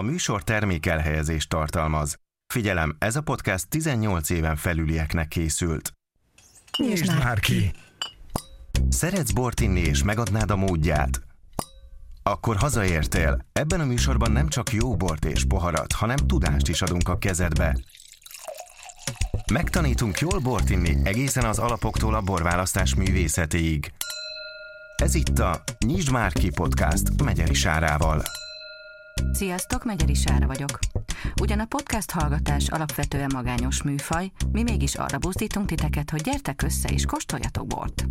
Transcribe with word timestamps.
A 0.00 0.02
műsor 0.02 0.44
termékelhelyezést 0.44 1.48
tartalmaz. 1.48 2.16
Figyelem, 2.52 2.96
ez 2.98 3.16
a 3.16 3.20
podcast 3.20 3.68
18 3.68 4.30
éven 4.30 4.56
felülieknek 4.56 5.28
készült. 5.28 5.92
Nyisd 6.78 7.18
már 7.18 7.40
ki! 7.40 7.72
Szeretsz 8.88 9.30
bort 9.30 9.60
inni 9.60 9.80
és 9.80 10.02
megadnád 10.02 10.50
a 10.50 10.56
módját? 10.56 11.22
Akkor 12.22 12.56
hazaértél. 12.56 13.44
Ebben 13.52 13.80
a 13.80 13.84
műsorban 13.84 14.32
nem 14.32 14.48
csak 14.48 14.72
jó 14.72 14.96
bort 14.96 15.24
és 15.24 15.44
poharat, 15.44 15.92
hanem 15.92 16.16
tudást 16.16 16.68
is 16.68 16.82
adunk 16.82 17.08
a 17.08 17.18
kezedbe. 17.18 17.78
Megtanítunk 19.52 20.18
jól 20.18 20.38
bort 20.38 20.70
inni 20.70 20.96
egészen 21.04 21.44
az 21.44 21.58
alapoktól 21.58 22.14
a 22.14 22.20
borválasztás 22.20 22.94
művészetéig. 22.94 23.92
Ez 24.96 25.14
itt 25.14 25.38
a 25.38 25.62
Nyisd 25.78 26.10
már 26.10 26.32
ki 26.32 26.50
podcast 26.50 27.22
Megyeri 27.22 27.54
Sárával. 27.54 28.22
Sziasztok, 29.32 29.84
Megyeri 29.84 30.14
Sára 30.14 30.46
vagyok. 30.46 30.78
Ugyan 31.40 31.60
a 31.60 31.64
podcast 31.64 32.10
hallgatás 32.10 32.68
alapvetően 32.68 33.30
magányos 33.34 33.82
műfaj, 33.82 34.30
mi 34.52 34.62
mégis 34.62 34.94
arra 34.94 35.18
buzdítunk 35.18 35.66
titeket, 35.66 36.10
hogy 36.10 36.20
gyertek 36.20 36.62
össze 36.62 36.88
és 36.88 37.04
kóstoljatok 37.04 37.66
bort. 37.66 38.06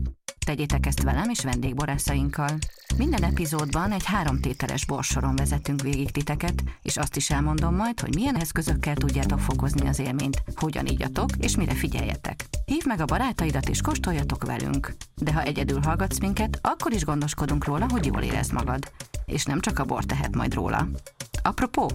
Tegyétek 0.45 0.85
ezt 0.85 1.03
velem 1.03 1.29
és 1.29 1.43
vendégborászainkkal. 1.43 2.57
Minden 2.97 3.23
epizódban 3.23 3.91
egy 3.91 4.05
három 4.05 4.39
tételes 4.39 4.85
borsoron 4.85 5.35
vezetünk 5.35 5.81
végig 5.81 6.11
titeket, 6.11 6.63
és 6.81 6.97
azt 6.97 7.15
is 7.15 7.29
elmondom 7.29 7.75
majd, 7.75 7.99
hogy 7.99 8.15
milyen 8.15 8.35
eszközökkel 8.35 8.95
tudjátok 8.95 9.39
fokozni 9.39 9.87
az 9.87 9.99
élményt, 9.99 10.43
hogyan 10.55 10.85
ígyatok 10.85 11.29
és 11.37 11.55
mire 11.55 11.73
figyeljetek. 11.73 12.45
Hívd 12.65 12.87
meg 12.87 13.01
a 13.01 13.05
barátaidat 13.05 13.69
és 13.69 13.81
kóstoljatok 13.81 14.45
velünk. 14.45 14.93
De 15.15 15.33
ha 15.33 15.41
egyedül 15.41 15.81
hallgatsz 15.81 16.19
minket, 16.19 16.59
akkor 16.61 16.93
is 16.93 17.03
gondoskodunk 17.03 17.65
róla, 17.65 17.85
hogy 17.89 18.05
jól 18.05 18.21
érezd 18.21 18.53
magad. 18.53 18.91
És 19.25 19.45
nem 19.45 19.59
csak 19.59 19.79
a 19.79 19.85
bor 19.85 20.03
tehet 20.03 20.35
majd 20.35 20.53
róla. 20.53 20.87
Apropó, 21.43 21.91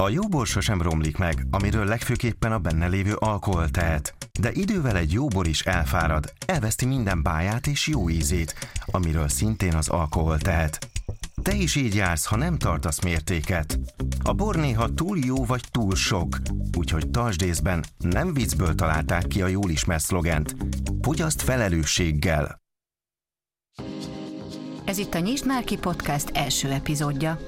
A 0.00 0.08
jó 0.08 0.28
bor 0.28 0.46
sosem 0.46 0.82
romlik 0.82 1.16
meg, 1.16 1.46
amiről 1.50 1.84
legfőképpen 1.84 2.52
a 2.52 2.58
benne 2.58 2.86
lévő 2.86 3.14
alkohol 3.14 3.68
tehet. 3.68 4.14
De 4.40 4.52
idővel 4.52 4.96
egy 4.96 5.12
jó 5.12 5.28
bor 5.28 5.46
is 5.46 5.60
elfárad, 5.60 6.32
elveszti 6.46 6.86
minden 6.86 7.22
báját 7.22 7.66
és 7.66 7.86
jó 7.86 8.10
ízét, 8.10 8.54
amiről 8.86 9.28
szintén 9.28 9.74
az 9.74 9.88
alkohol 9.88 10.38
tehet. 10.38 10.90
Te 11.42 11.54
is 11.54 11.74
így 11.74 11.94
jársz, 11.94 12.24
ha 12.24 12.36
nem 12.36 12.58
tartasz 12.58 13.02
mértéket. 13.02 13.78
A 14.22 14.32
bor 14.32 14.56
néha 14.56 14.94
túl 14.94 15.18
jó 15.18 15.44
vagy 15.44 15.64
túl 15.70 15.94
sok, 15.94 16.36
úgyhogy 16.76 17.10
tartsd 17.10 17.42
észben, 17.42 17.84
nem 17.98 18.34
viccből 18.34 18.74
találták 18.74 19.26
ki 19.26 19.42
a 19.42 19.46
jól 19.46 19.70
ismert 19.70 20.02
szlogent. 20.02 20.56
Fogyaszt 21.02 21.42
felelősséggel. 21.42 22.60
ez 24.84 24.98
itt 24.98 25.14
a 25.14 25.18
Nyisd 25.18 25.46
már 25.46 25.64
ki 25.64 25.76
podcast 25.76 26.30
első 26.34 26.70
epizódja. 26.70 27.38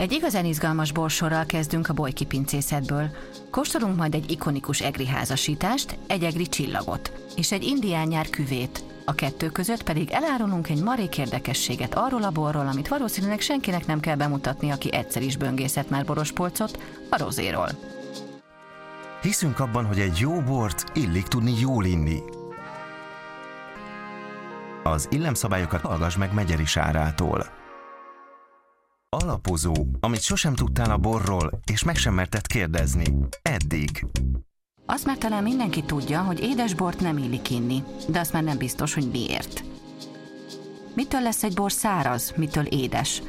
Egy 0.00 0.12
igazán 0.12 0.44
izgalmas 0.44 0.92
borsorral 0.92 1.46
kezdünk 1.46 1.88
a 1.88 1.92
bolyki 1.92 2.26
pincészetből. 2.26 3.10
Kóstolunk 3.50 3.96
majd 3.96 4.14
egy 4.14 4.30
ikonikus 4.30 4.80
egri 4.80 5.06
házasítást, 5.06 5.98
egy 6.06 6.22
egri 6.22 6.46
csillagot 6.46 7.12
és 7.36 7.52
egy 7.52 7.62
indián 7.62 8.06
nyár 8.06 8.30
küvét. 8.30 8.84
A 9.04 9.14
kettő 9.14 9.50
között 9.50 9.82
pedig 9.82 10.10
elárulunk 10.10 10.68
egy 10.68 10.82
marék 10.82 11.18
érdekességet 11.18 11.94
arról 11.94 12.22
a 12.22 12.30
borról, 12.30 12.66
amit 12.66 12.88
valószínűleg 12.88 13.40
senkinek 13.40 13.86
nem 13.86 14.00
kell 14.00 14.16
bemutatni, 14.16 14.70
aki 14.70 14.92
egyszer 14.92 15.22
is 15.22 15.36
böngészett 15.36 15.90
már 15.90 16.04
boros 16.04 16.32
polcot, 16.32 16.78
a 17.10 17.18
rozéról. 17.18 17.68
Hiszünk 19.22 19.60
abban, 19.60 19.84
hogy 19.84 20.00
egy 20.00 20.18
jó 20.18 20.40
bort 20.40 20.84
illik 20.94 21.26
tudni 21.26 21.54
jól 21.60 21.84
inni. 21.84 22.22
Az 24.82 25.08
illemszabályokat 25.10 25.80
hallgass 25.80 26.16
meg 26.16 26.34
Megyeri 26.34 26.66
Sárától. 26.66 27.59
Alapozó, 29.16 29.72
amit 30.00 30.20
sosem 30.20 30.54
tudtál 30.54 30.90
a 30.90 30.96
borról, 30.96 31.60
és 31.72 31.84
meg 31.84 31.96
sem 31.96 32.14
merted 32.14 32.46
kérdezni. 32.46 33.04
Eddig. 33.42 34.06
Azt 34.86 35.06
már 35.06 35.18
talán 35.18 35.42
mindenki 35.42 35.82
tudja, 35.82 36.20
hogy 36.20 36.40
édesbort 36.40 37.00
nem 37.00 37.18
illik 37.18 37.50
inni, 37.50 37.82
de 38.08 38.20
azt 38.20 38.32
már 38.32 38.42
nem 38.42 38.58
biztos, 38.58 38.94
hogy 38.94 39.10
miért. 39.10 39.64
Mitől 40.94 41.20
lesz 41.20 41.42
egy 41.42 41.54
bor 41.54 41.72
száraz, 41.72 42.32
mitől 42.36 42.64
édes? 42.64 43.22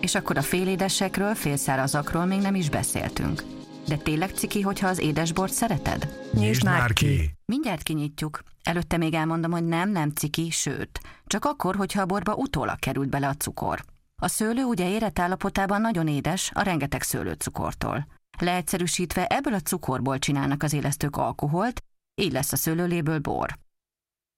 És 0.00 0.14
akkor 0.14 0.36
a 0.36 0.42
félédesekről, 0.42 1.34
félszárazakról 1.34 2.24
még 2.24 2.40
nem 2.40 2.54
is 2.54 2.70
beszéltünk. 2.70 3.42
De 3.88 3.96
tényleg 3.96 4.30
ciki, 4.30 4.60
hogyha 4.60 4.88
az 4.88 4.98
édesbort 4.98 5.52
szereted? 5.52 6.28
Nyisd 6.32 6.64
már 6.64 6.92
ki! 6.92 7.30
Mindjárt 7.44 7.82
kinyitjuk. 7.82 8.42
Előtte 8.62 8.96
még 8.96 9.14
elmondom, 9.14 9.50
hogy 9.50 9.64
nem, 9.64 9.90
nem 9.90 10.10
ciki, 10.10 10.50
sőt. 10.50 11.00
Csak 11.26 11.44
akkor, 11.44 11.76
hogyha 11.76 12.00
a 12.00 12.06
borba 12.06 12.34
utólag 12.34 12.78
került 12.78 13.08
bele 13.08 13.28
a 13.28 13.34
cukor. 13.34 13.84
A 14.22 14.28
szőlő 14.28 14.62
ugye 14.62 14.88
érett 14.88 15.18
állapotában 15.18 15.80
nagyon 15.80 16.08
édes 16.08 16.50
a 16.54 16.62
rengeteg 16.62 17.02
szőlőcukortól. 17.02 18.06
Leegyszerűsítve 18.38 19.26
ebből 19.26 19.54
a 19.54 19.60
cukorból 19.60 20.18
csinálnak 20.18 20.62
az 20.62 20.72
élesztők 20.72 21.16
alkoholt, 21.16 21.82
így 22.14 22.32
lesz 22.32 22.52
a 22.52 22.56
szőlőléből 22.56 23.18
bor. 23.18 23.58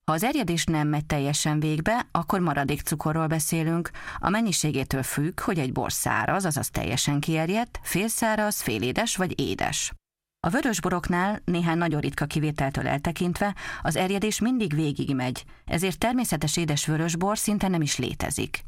Ha 0.07 0.13
az 0.13 0.23
erjedés 0.23 0.65
nem 0.65 0.89
megy 0.89 1.07
teljesen 1.07 1.61
végbe, 1.61 2.07
akkor 2.11 2.41
maradék 2.41 2.81
cukorról 2.81 3.27
beszélünk. 3.27 3.91
A 4.19 4.29
mennyiségétől 4.29 5.03
függ, 5.03 5.41
hogy 5.41 5.59
egy 5.59 5.73
bor 5.73 5.93
száraz, 5.93 6.45
azaz 6.45 6.71
teljesen 6.71 7.21
kierjedt, 7.21 7.81
félszáraz, 7.83 8.61
félédes 8.61 9.17
vagy 9.17 9.41
édes. 9.41 9.93
A 10.41 10.51
vörösboroknál, 10.51 11.41
néhány 11.45 11.79
nagyon 11.79 12.01
ritka 12.01 12.27
kivételtől 12.27 12.89
eltekintve, 12.89 13.55
az 13.83 13.97
erjedés 13.97 14.41
mindig 14.41 14.75
végigmegy, 14.75 15.45
ezért 15.65 15.99
természetes 15.99 16.57
édes 16.57 16.87
vörösbor 16.87 17.39
szinte 17.39 17.69
nem 17.69 17.83
is 17.83 17.99
létezik. 17.99 18.65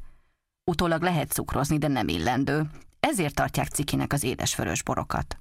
Utólag 0.68 1.02
lehet 1.02 1.30
cukrozni, 1.30 1.78
de 1.78 1.88
nem 1.88 2.08
illendő. 2.08 2.70
Ezért 3.00 3.34
tartják 3.34 3.68
cikinek 3.68 4.12
az 4.12 4.22
édes 4.22 4.56
vörösborokat. 4.56 5.38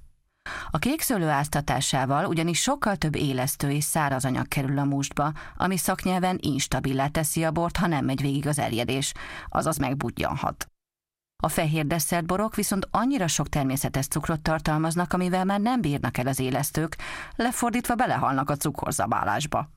A 0.70 0.78
kékszőlő 0.78 1.28
áztatásával 1.28 2.24
ugyanis 2.24 2.60
sokkal 2.60 2.96
több 2.96 3.14
élesztő 3.14 3.70
és 3.70 3.84
száraz 3.84 4.24
anyag 4.24 4.48
kerül 4.48 4.78
a 4.78 4.84
mústba, 4.84 5.32
ami 5.56 5.76
szaknyelven 5.76 6.38
instabilá 6.40 7.08
teszi 7.08 7.44
a 7.44 7.50
bort, 7.50 7.76
ha 7.76 7.86
nem 7.86 8.04
megy 8.04 8.20
végig 8.20 8.46
az 8.46 8.58
erjedés, 8.58 9.12
azaz 9.48 9.76
megbudjanhat. 9.76 10.66
A 11.42 11.48
fehér 11.48 11.86
desszertborok 11.86 12.54
viszont 12.54 12.88
annyira 12.90 13.26
sok 13.26 13.48
természetes 13.48 14.06
cukrot 14.06 14.42
tartalmaznak, 14.42 15.12
amivel 15.12 15.44
már 15.44 15.60
nem 15.60 15.80
bírnak 15.80 16.18
el 16.18 16.26
az 16.26 16.38
élesztők, 16.38 16.96
lefordítva 17.36 17.94
belehalnak 17.94 18.50
a 18.50 18.56
cukorzabálásba. 18.56 19.70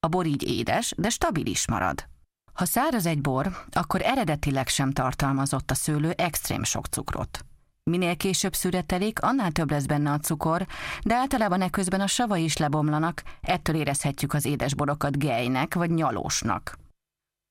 A 0.00 0.08
bor 0.08 0.26
így 0.26 0.42
édes, 0.42 0.94
de 0.96 1.08
stabil 1.08 1.46
is 1.46 1.68
marad. 1.68 2.12
Ha 2.54 2.64
száraz 2.64 3.06
egy 3.06 3.20
bor, 3.20 3.64
akkor 3.70 4.02
eredetileg 4.02 4.68
sem 4.68 4.90
tartalmazott 4.90 5.70
a 5.70 5.74
szőlő 5.74 6.10
extrém 6.10 6.62
sok 6.62 6.86
cukrot. 6.86 7.44
Minél 7.90 8.16
később 8.16 8.54
szüretelik, 8.54 9.22
annál 9.22 9.52
több 9.52 9.70
lesz 9.70 9.86
benne 9.86 10.10
a 10.12 10.18
cukor, 10.18 10.66
de 11.02 11.14
általában 11.14 11.62
eközben 11.62 12.00
a 12.00 12.06
savai 12.06 12.44
is 12.44 12.56
lebomlanak, 12.56 13.22
ettől 13.40 13.76
érezhetjük 13.76 14.32
az 14.32 14.44
édesborokat 14.44 15.18
gejnek 15.18 15.74
vagy 15.74 15.90
nyalósnak. 15.90 16.78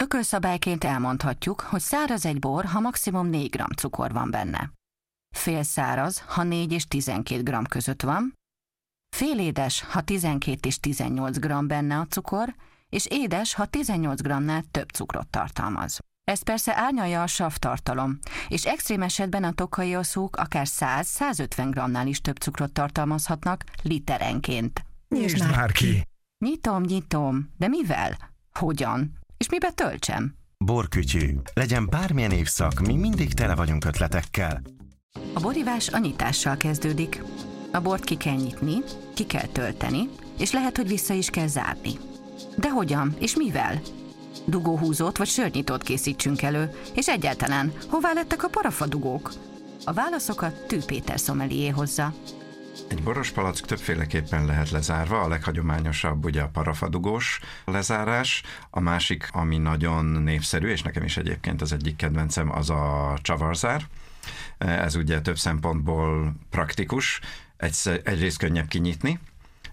Ökölszabályként 0.03 0.84
elmondhatjuk, 0.84 1.62
hogy 1.62 1.81
száraz 1.81 2.25
egy 2.25 2.40
bor, 2.40 2.66
ha 2.66 2.80
maximum 2.80 3.28
4 3.28 3.50
g 3.50 3.75
cukor 3.75 4.12
van 4.12 4.31
benne. 4.31 4.72
Félszáraz, 5.35 6.24
ha 6.28 6.44
4 6.44 6.72
és 6.72 6.88
12 6.88 7.41
g 7.41 7.68
között 7.68 8.02
van, 8.02 8.34
félédes, 9.16 9.81
ha 9.81 10.02
12 10.02 10.68
és 10.68 10.80
18 10.80 11.38
g 11.38 11.66
benne 11.66 12.00
a 12.00 12.06
cukor, 12.09 12.56
és 12.93 13.05
édes, 13.09 13.53
ha 13.53 13.65
18 13.65 14.21
g-nál 14.21 14.63
több 14.71 14.89
cukrot 14.89 15.27
tartalmaz. 15.27 15.99
Ez 16.23 16.43
persze 16.43 16.73
árnyalja 16.75 17.21
a 17.21 17.27
savtartalom, 17.27 18.19
és 18.47 18.65
extrém 18.65 19.01
esetben 19.01 19.43
a 19.43 19.51
tokai 19.51 19.95
oszók 19.95 20.35
akár 20.35 20.65
100-150 20.69 21.69
g-nál 21.69 22.07
is 22.07 22.21
több 22.21 22.37
cukrot 22.37 22.71
tartalmazhatnak 22.71 23.63
literenként. 23.81 24.85
Nyisd 25.07 25.49
már 25.49 25.71
ki! 25.71 26.07
Nyitom, 26.45 26.83
nyitom, 26.83 27.49
de 27.57 27.67
mivel? 27.67 28.17
Hogyan? 28.59 29.17
És 29.37 29.49
mibe 29.49 29.71
töltsem? 29.71 30.35
Borkütyű. 30.57 31.37
Legyen 31.53 31.89
bármilyen 31.89 32.31
évszak, 32.31 32.79
mi 32.79 32.96
mindig 32.96 33.34
tele 33.34 33.55
vagyunk 33.55 33.85
ötletekkel. 33.85 34.61
A 35.34 35.39
borivás 35.39 35.89
a 35.89 35.97
nyitással 35.97 36.57
kezdődik. 36.57 37.23
A 37.72 37.81
bort 37.81 38.03
ki 38.03 38.17
kell 38.17 38.35
nyitni, 38.35 38.75
ki 39.16 39.25
kell 39.25 39.47
tölteni, 39.47 40.09
és 40.39 40.51
lehet, 40.51 40.78
hogy 40.78 40.87
vissza 40.87 41.13
is 41.13 41.29
kell 41.29 41.47
zárni. 41.47 41.91
De 42.58 42.70
hogyan 42.70 43.16
és 43.20 43.35
mivel? 43.35 43.82
Dugóhúzót 44.46 45.18
vagy 45.18 45.28
sörnyitót 45.28 45.84
készítsünk 45.84 46.41
elő, 46.41 46.70
és 46.96 47.08
egyáltalán 47.08 47.72
hová 47.90 48.14
lettek 48.14 48.44
a 48.44 48.47
parafadugók? 48.47 49.32
A 49.85 49.94
válaszokat 49.94 50.68
Tű 50.68 50.78
Péter 50.85 51.20
szomelié 51.20 51.68
hozza. 51.68 52.14
Egy 52.88 53.03
boros 53.03 53.32
palack 53.32 53.66
többféleképpen 53.66 54.46
lehet 54.46 54.70
lezárva, 54.70 55.22
a 55.22 55.28
leghagyományosabb 55.28 56.26
ugye 56.26 56.41
a 56.41 56.50
parafadugós 56.53 57.40
lezárás, 57.66 58.44
a 58.70 58.80
másik, 58.80 59.30
ami 59.32 59.58
nagyon 59.58 60.06
népszerű, 60.06 60.68
és 60.68 60.82
nekem 60.82 61.03
is 61.03 61.18
egyébként 61.18 61.62
az 61.62 61.72
egyik 61.74 61.96
kedvencem, 61.96 62.52
az 62.52 62.70
a 62.70 63.14
csavarzár. 63.22 63.88
Ez 64.58 64.96
ugye 64.96 65.22
több 65.22 65.38
szempontból 65.38 66.35
praktikus, 66.50 67.20
Egy, 67.58 68.02
egyrészt 68.03 68.38
könnyebb 68.38 68.68
kinyitni, 68.68 69.20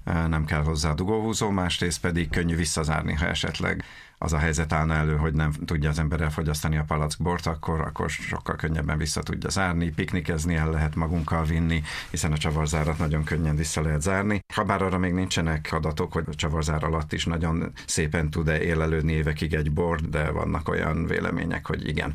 nem 0.05 0.45
kell 0.45 0.63
hozzá 0.63 0.93
dugóhúzó, 0.93 1.51
másrészt 1.51 2.01
pedig 2.01 2.31
könnyű 2.31 2.57
visszazárni, 2.57 3.15
ha 3.15 3.27
esetleg 3.27 3.85
az 4.23 4.33
a 4.33 4.39
helyzet 4.39 4.73
állna 4.73 4.95
elő, 4.95 5.17
hogy 5.17 5.35
nem 5.35 5.53
tudja 5.65 5.89
az 5.89 5.99
ember 5.99 6.21
elfogyasztani 6.21 6.77
a 6.77 6.85
palackbort, 6.87 7.47
akkor, 7.47 7.81
akkor 7.81 8.11
sokkal 8.11 8.57
könnyebben 8.57 8.99
vissza 8.99 9.23
tudja 9.23 9.49
zárni, 9.49 9.91
piknikezni 9.91 10.55
el 10.55 10.71
lehet 10.71 10.95
magunkkal 10.95 11.45
vinni, 11.45 11.83
hiszen 12.11 12.33
a 12.33 12.37
csavarzárat 12.37 12.99
nagyon 12.99 13.25
könnyen 13.25 13.57
vissza 13.57 13.83
lehet 13.83 14.03
zárni. 14.03 14.41
Habár 14.55 14.83
arra 14.83 14.99
még 14.99 15.13
nincsenek 15.13 15.69
adatok, 15.73 16.13
hogy 16.13 16.25
a 16.27 16.35
csavarzár 16.35 16.85
alatt 16.85 17.13
is 17.13 17.25
nagyon 17.25 17.73
szépen 17.87 18.31
tud-e 18.31 18.63
élelődni 18.63 19.13
évekig 19.13 19.55
egy 19.55 19.73
bor, 19.73 20.01
de 20.01 20.31
vannak 20.31 20.69
olyan 20.69 21.07
vélemények, 21.07 21.67
hogy 21.67 21.89
igen. 21.89 22.15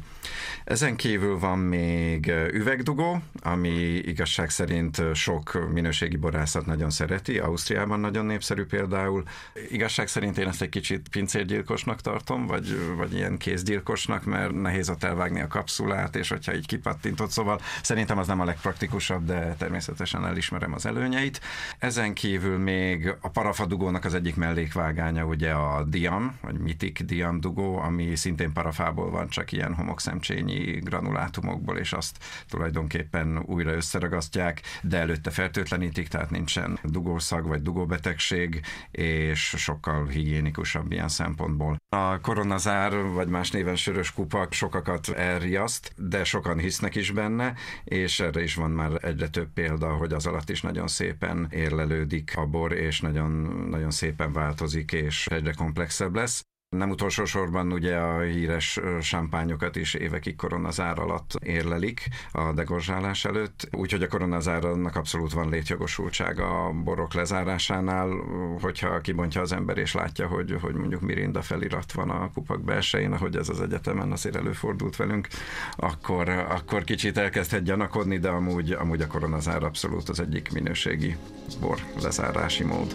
Ezen 0.63 0.95
kívül 0.95 1.39
van 1.39 1.59
még 1.59 2.33
üvegdugó, 2.51 3.21
ami 3.41 3.69
igazság 3.95 4.49
szerint 4.49 5.01
sok 5.13 5.71
minőségi 5.73 6.17
borászat 6.17 6.65
nagyon 6.65 6.89
szereti, 6.89 7.39
Ausztriában 7.39 7.99
nagyon 7.99 8.25
népszerű 8.25 8.65
például. 8.65 9.23
Igazság 9.69 10.07
szerint 10.07 10.37
én 10.37 10.47
ezt 10.47 10.61
egy 10.61 10.69
kicsit 10.69 11.09
pincérgyilkosnak 11.09 11.94
tartom, 12.01 12.47
vagy, 12.47 12.95
vagy 12.97 13.13
ilyen 13.13 13.37
kézgyilkosnak, 13.37 14.23
mert 14.23 14.51
nehéz 14.51 14.89
ott 14.89 15.03
elvágni 15.03 15.41
a 15.41 15.47
kapszulát, 15.47 16.15
és 16.15 16.29
hogyha 16.29 16.55
így 16.55 16.67
kipattintott, 16.67 17.29
szóval 17.29 17.59
szerintem 17.81 18.17
az 18.17 18.27
nem 18.27 18.39
a 18.39 18.45
legpraktikusabb, 18.45 19.25
de 19.25 19.55
természetesen 19.57 20.25
elismerem 20.25 20.73
az 20.73 20.85
előnyeit. 20.85 21.41
Ezen 21.79 22.13
kívül 22.13 22.57
még 22.57 23.15
a 23.21 23.29
parafadugónak 23.29 24.05
az 24.05 24.13
egyik 24.13 24.35
mellékvágánya 24.35 25.25
ugye 25.25 25.51
a 25.51 25.83
diam, 25.83 26.37
vagy 26.41 26.57
mitik 26.59 27.01
diam 27.01 27.39
dugó, 27.39 27.77
ami 27.77 28.15
szintén 28.15 28.53
parafából 28.53 29.09
van, 29.09 29.27
csak 29.27 29.51
ilyen 29.51 29.73
homokszemcsényi 29.73 30.79
granulátumokból, 30.79 31.77
és 31.77 31.93
azt 31.93 32.17
tulajdonképpen 32.49 33.39
újra 33.45 33.71
összeragasztják, 33.71 34.61
de 34.81 34.97
előtte 34.97 35.29
fertőtlenítik, 35.29 36.07
tehát 36.07 36.29
nincsen 36.29 36.79
dugószag 36.83 37.47
vagy 37.47 37.61
dugóbetegség, 37.61 38.61
és 38.91 39.53
sokkal 39.57 40.07
higiénikusabb 40.07 40.91
ilyen 40.91 41.09
szempontból. 41.09 41.77
A 41.89 42.19
koronazár, 42.21 43.03
vagy 43.03 43.27
más 43.27 43.51
néven 43.51 43.75
sörös 43.75 44.13
kupak 44.13 44.53
sokakat 44.53 45.09
elriaszt, 45.09 45.93
de 45.97 46.23
sokan 46.23 46.57
hisznek 46.57 46.95
is 46.95 47.11
benne, 47.11 47.53
és 47.83 48.19
erre 48.19 48.43
is 48.43 48.55
van 48.55 48.71
már 48.71 48.91
egyre 49.01 49.29
több 49.29 49.53
példa, 49.53 49.95
hogy 49.95 50.13
az 50.13 50.25
alatt 50.25 50.49
is 50.49 50.61
nagyon 50.61 50.87
szépen 50.87 51.47
érlelődik 51.51 52.37
a 52.37 52.45
bor, 52.45 52.71
és 52.71 53.01
nagyon, 53.01 53.31
nagyon 53.69 53.91
szépen 53.91 54.33
változik, 54.33 54.91
és 54.91 55.27
egyre 55.27 55.53
komplexebb 55.53 56.15
lesz. 56.15 56.43
Nem 56.75 56.89
utolsó 56.89 57.25
sorban 57.25 57.71
ugye 57.71 57.95
a 57.95 58.21
híres 58.21 58.79
sampányokat 59.01 59.75
is 59.75 59.93
évekig 59.93 60.35
koronazár 60.35 60.99
alatt 60.99 61.31
érlelik 61.43 62.07
a 62.31 62.53
degorzsálás 62.53 63.25
előtt, 63.25 63.67
úgyhogy 63.71 64.03
a 64.03 64.07
koronazáronnak 64.07 64.95
abszolút 64.95 65.33
van 65.33 65.49
létjogosultsága 65.49 66.65
a 66.65 66.71
borok 66.71 67.13
lezárásánál, 67.13 68.09
hogyha 68.61 69.01
kibontja 69.01 69.41
az 69.41 69.51
ember 69.51 69.77
és 69.77 69.93
látja, 69.93 70.27
hogy, 70.27 70.57
hogy 70.61 70.75
mondjuk 70.75 71.01
Mirinda 71.01 71.41
felirat 71.41 71.91
van 71.91 72.09
a 72.09 72.31
kupak 72.33 72.63
belsején, 72.63 73.11
ahogy 73.11 73.35
ez 73.35 73.49
az 73.49 73.61
egyetemen 73.61 74.11
azért 74.11 74.35
előfordult 74.35 74.95
velünk, 74.95 75.27
akkor, 75.75 76.29
akkor 76.29 76.83
kicsit 76.83 77.17
elkezdhet 77.17 77.63
gyanakodni, 77.63 78.17
de 78.17 78.29
amúgy, 78.29 78.71
amúgy 78.71 79.01
a 79.01 79.07
koronazár 79.07 79.63
abszolút 79.63 80.09
az 80.09 80.19
egyik 80.19 80.51
minőségi 80.51 81.17
bor 81.59 81.79
lezárási 82.01 82.63
mód. 82.63 82.93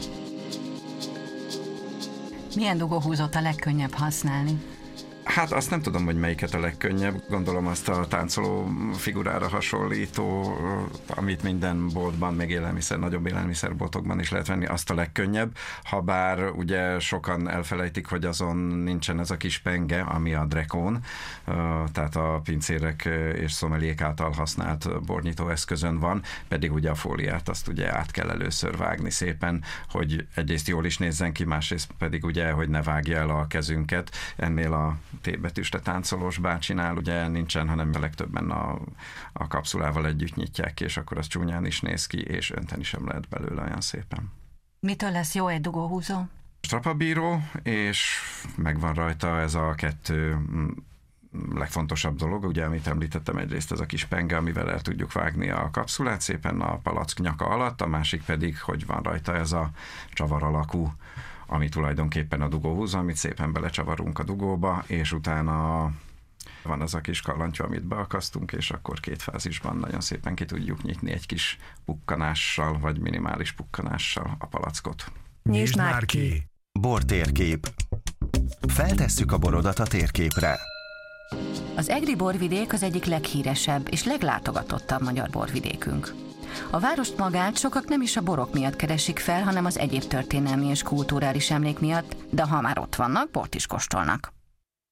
Milyen 2.54 2.78
dugóhúzót 2.78 3.34
a 3.34 3.40
legkönnyebb 3.40 3.92
használni? 3.92 4.60
Hát 5.34 5.52
azt 5.52 5.70
nem 5.70 5.82
tudom, 5.82 6.04
hogy 6.04 6.18
melyiket 6.18 6.54
a 6.54 6.60
legkönnyebb. 6.60 7.22
Gondolom 7.28 7.66
azt 7.66 7.88
a 7.88 8.06
táncoló 8.06 8.70
figurára 8.94 9.48
hasonlító, 9.48 10.56
amit 11.08 11.42
minden 11.42 11.88
boltban, 11.88 12.34
még 12.34 12.50
élelmiszer, 12.50 12.98
nagyobb 12.98 13.26
élelmiszerboltokban 13.26 14.20
is 14.20 14.30
lehet 14.30 14.46
venni, 14.46 14.66
azt 14.66 14.90
a 14.90 14.94
legkönnyebb. 14.94 15.56
Habár 15.82 16.50
ugye 16.50 16.98
sokan 16.98 17.48
elfelejtik, 17.48 18.06
hogy 18.06 18.24
azon 18.24 18.56
nincsen 18.56 19.20
ez 19.20 19.30
a 19.30 19.36
kis 19.36 19.58
penge, 19.58 20.00
ami 20.00 20.34
a 20.34 20.44
drekón, 20.44 21.04
tehát 21.92 22.16
a 22.16 22.40
pincérek 22.44 23.08
és 23.34 23.52
szomeliék 23.52 24.00
által 24.00 24.30
használt 24.30 25.04
bornyitó 25.04 25.48
eszközön 25.48 25.98
van, 25.98 26.22
pedig 26.48 26.72
ugye 26.72 26.90
a 26.90 26.94
fóliát 26.94 27.48
azt 27.48 27.68
ugye 27.68 27.96
át 27.96 28.10
kell 28.10 28.30
először 28.30 28.76
vágni 28.76 29.10
szépen, 29.10 29.64
hogy 29.88 30.26
egyrészt 30.34 30.68
jól 30.68 30.84
is 30.84 30.98
nézzen 30.98 31.32
ki, 31.32 31.44
másrészt 31.44 31.90
pedig 31.98 32.24
ugye, 32.24 32.50
hogy 32.50 32.68
ne 32.68 32.82
vágja 32.82 33.18
el 33.18 33.30
a 33.30 33.46
kezünket. 33.46 34.10
Ennél 34.36 34.72
a 34.72 34.96
T-betűste 35.22 35.80
táncolós 35.80 36.38
bácsinál 36.38 36.96
ugye 36.96 37.28
nincsen, 37.28 37.68
hanem 37.68 37.90
a 37.94 37.98
legtöbben 37.98 38.50
a, 38.50 38.78
a 39.32 39.46
kapszulával 39.46 40.06
együtt 40.06 40.34
nyitják 40.34 40.80
és 40.80 40.96
akkor 40.96 41.18
az 41.18 41.26
csúnyán 41.26 41.66
is 41.66 41.80
néz 41.80 42.06
ki, 42.06 42.20
és 42.20 42.50
önteni 42.50 42.82
sem 42.82 43.06
lehet 43.06 43.28
belőle 43.28 43.62
olyan 43.62 43.80
szépen. 43.80 44.32
Mitől 44.80 45.10
lesz 45.10 45.34
jó 45.34 45.46
egy 45.46 45.60
dugóhúzó? 45.60 46.22
Strapabíró, 46.60 47.42
és 47.62 48.20
megvan 48.56 48.94
rajta 48.94 49.40
ez 49.40 49.54
a 49.54 49.74
kettő 49.74 50.34
mm, 50.34 50.68
legfontosabb 51.54 52.16
dolog, 52.16 52.44
ugye, 52.44 52.64
amit 52.64 52.86
említettem, 52.86 53.36
egyrészt 53.36 53.72
ez 53.72 53.80
a 53.80 53.86
kis 53.86 54.04
penge, 54.04 54.36
amivel 54.36 54.70
el 54.70 54.80
tudjuk 54.80 55.12
vágni 55.12 55.50
a 55.50 55.68
kapszulát 55.72 56.20
szépen 56.20 56.60
a 56.60 56.78
palack 56.78 57.18
nyaka 57.18 57.46
alatt, 57.46 57.80
a 57.80 57.86
másik 57.86 58.22
pedig, 58.24 58.60
hogy 58.60 58.86
van 58.86 59.02
rajta 59.02 59.34
ez 59.36 59.52
a 59.52 59.70
csavar 60.12 60.42
alakú 60.42 60.92
ami 61.50 61.68
tulajdonképpen 61.68 62.42
a 62.42 62.48
dugóhúz, 62.48 62.94
amit 62.94 63.16
szépen 63.16 63.52
belecsavarunk 63.52 64.18
a 64.18 64.24
dugóba, 64.24 64.84
és 64.86 65.12
utána 65.12 65.90
van 66.62 66.80
az 66.80 66.94
a 66.94 67.00
kis 67.00 67.20
kallantyú, 67.20 67.64
amit 67.64 67.84
beakasztunk, 67.84 68.52
és 68.52 68.70
akkor 68.70 69.00
két 69.00 69.22
fázisban 69.22 69.76
nagyon 69.76 70.00
szépen 70.00 70.34
ki 70.34 70.44
tudjuk 70.44 70.82
nyitni 70.82 71.12
egy 71.12 71.26
kis 71.26 71.58
pukkanással, 71.84 72.78
vagy 72.78 72.98
minimális 72.98 73.52
pukkanással 73.52 74.36
a 74.38 74.46
palackot. 74.46 75.12
Nyisd 75.42 75.76
már 75.76 76.04
ki! 76.04 76.44
Bortérkép. 76.80 77.72
Feltesszük 78.68 79.32
a 79.32 79.38
borodat 79.38 79.78
a 79.78 79.84
térképre. 79.84 80.58
Az 81.76 81.88
Egri 81.88 82.16
borvidék 82.16 82.72
az 82.72 82.82
egyik 82.82 83.04
leghíresebb 83.04 83.88
és 83.90 84.04
leglátogatottabb 84.04 85.02
magyar 85.02 85.28
borvidékünk. 85.30 86.29
A 86.70 86.78
várost 86.78 87.16
magát 87.16 87.58
sokak 87.58 87.88
nem 87.88 88.00
is 88.00 88.16
a 88.16 88.22
borok 88.22 88.52
miatt 88.52 88.76
keresik 88.76 89.18
fel, 89.18 89.42
hanem 89.42 89.64
az 89.64 89.78
egyéb 89.78 90.04
történelmi 90.04 90.66
és 90.66 90.82
kulturális 90.82 91.50
emlék 91.50 91.78
miatt, 91.78 92.16
de 92.30 92.42
ha 92.42 92.60
már 92.60 92.78
ott 92.78 92.94
vannak, 92.94 93.30
bort 93.30 93.54
is 93.54 93.66
kóstolnak. 93.66 94.32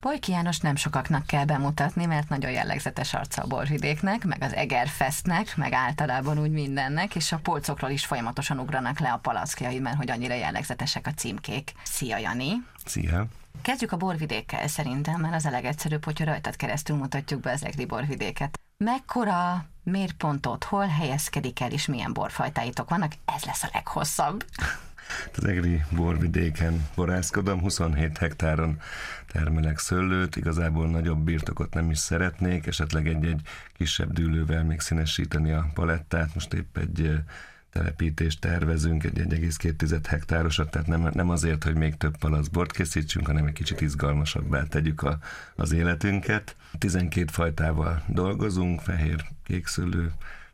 Bojki 0.04 0.32
János 0.32 0.60
nem 0.60 0.76
sokaknak 0.76 1.26
kell 1.26 1.44
bemutatni, 1.44 2.06
mert 2.06 2.28
nagyon 2.28 2.50
jellegzetes 2.50 3.14
arca 3.14 3.42
a 3.42 3.46
borvidéknek, 3.46 4.24
meg 4.24 4.42
az 4.42 4.54
Egerfestnek, 4.54 5.56
meg 5.56 5.72
általában 5.72 6.38
úgy 6.38 6.50
mindennek, 6.50 7.14
és 7.14 7.32
a 7.32 7.38
polcokról 7.38 7.90
is 7.90 8.06
folyamatosan 8.06 8.58
ugranak 8.58 8.98
le 8.98 9.12
a 9.12 9.16
palackjai, 9.16 9.78
mert 9.78 9.96
hogy 9.96 10.10
annyira 10.10 10.34
jellegzetesek 10.34 11.06
a 11.06 11.12
címkék. 11.12 11.72
Szia, 11.82 12.16
Jani! 12.18 12.52
Szia! 12.84 13.26
Kezdjük 13.62 13.92
a 13.92 13.96
borvidékkel 13.96 14.68
szerintem, 14.68 15.20
mert 15.20 15.34
az 15.34 15.44
a 15.44 15.50
legegyszerűbb, 15.50 16.04
hogyha 16.04 16.24
rajtad 16.24 16.56
keresztül 16.56 16.96
mutatjuk 16.96 17.40
be 17.40 17.52
az 17.52 17.64
egri 17.64 17.84
borvidéket. 17.86 18.58
Mekkora 18.76 19.64
mérpontot, 19.90 20.64
hol 20.64 20.86
helyezkedik 20.86 21.60
el, 21.60 21.72
és 21.72 21.86
milyen 21.86 22.12
borfajtáitok 22.12 22.88
vannak? 22.88 23.12
Ez 23.24 23.44
lesz 23.44 23.62
a 23.62 23.68
leghosszabb. 23.72 24.44
Az 25.36 25.44
egri 25.44 25.84
borvidéken 25.90 26.88
borászkodom, 26.94 27.60
27 27.60 28.18
hektáron 28.18 28.80
termelek 29.26 29.78
szőlőt, 29.78 30.36
igazából 30.36 30.88
nagyobb 30.88 31.18
birtokot 31.18 31.74
nem 31.74 31.90
is 31.90 31.98
szeretnék, 31.98 32.66
esetleg 32.66 33.08
egy-egy 33.08 33.40
kisebb 33.76 34.12
dűlővel 34.12 34.64
még 34.64 34.80
színesíteni 34.80 35.52
a 35.52 35.70
palettát, 35.74 36.34
most 36.34 36.54
épp 36.54 36.76
egy 36.76 37.20
telepítést 37.78 38.40
tervezünk, 38.40 39.04
egy 39.04 39.18
1,2 39.18 40.00
hektárosat, 40.08 40.70
tehát 40.70 40.86
nem, 40.86 41.10
nem 41.12 41.30
azért, 41.30 41.64
hogy 41.64 41.74
még 41.74 41.96
több 41.96 42.16
bort 42.52 42.72
készítsünk, 42.72 43.26
hanem 43.26 43.46
egy 43.46 43.52
kicsit 43.52 43.80
izgalmasabbá 43.80 44.62
tegyük 44.62 45.02
a, 45.02 45.18
az 45.56 45.72
életünket. 45.72 46.56
12 46.78 47.26
fajtával 47.32 48.02
dolgozunk, 48.06 48.80
fehér, 48.80 49.24
kékszülő, 49.44 50.12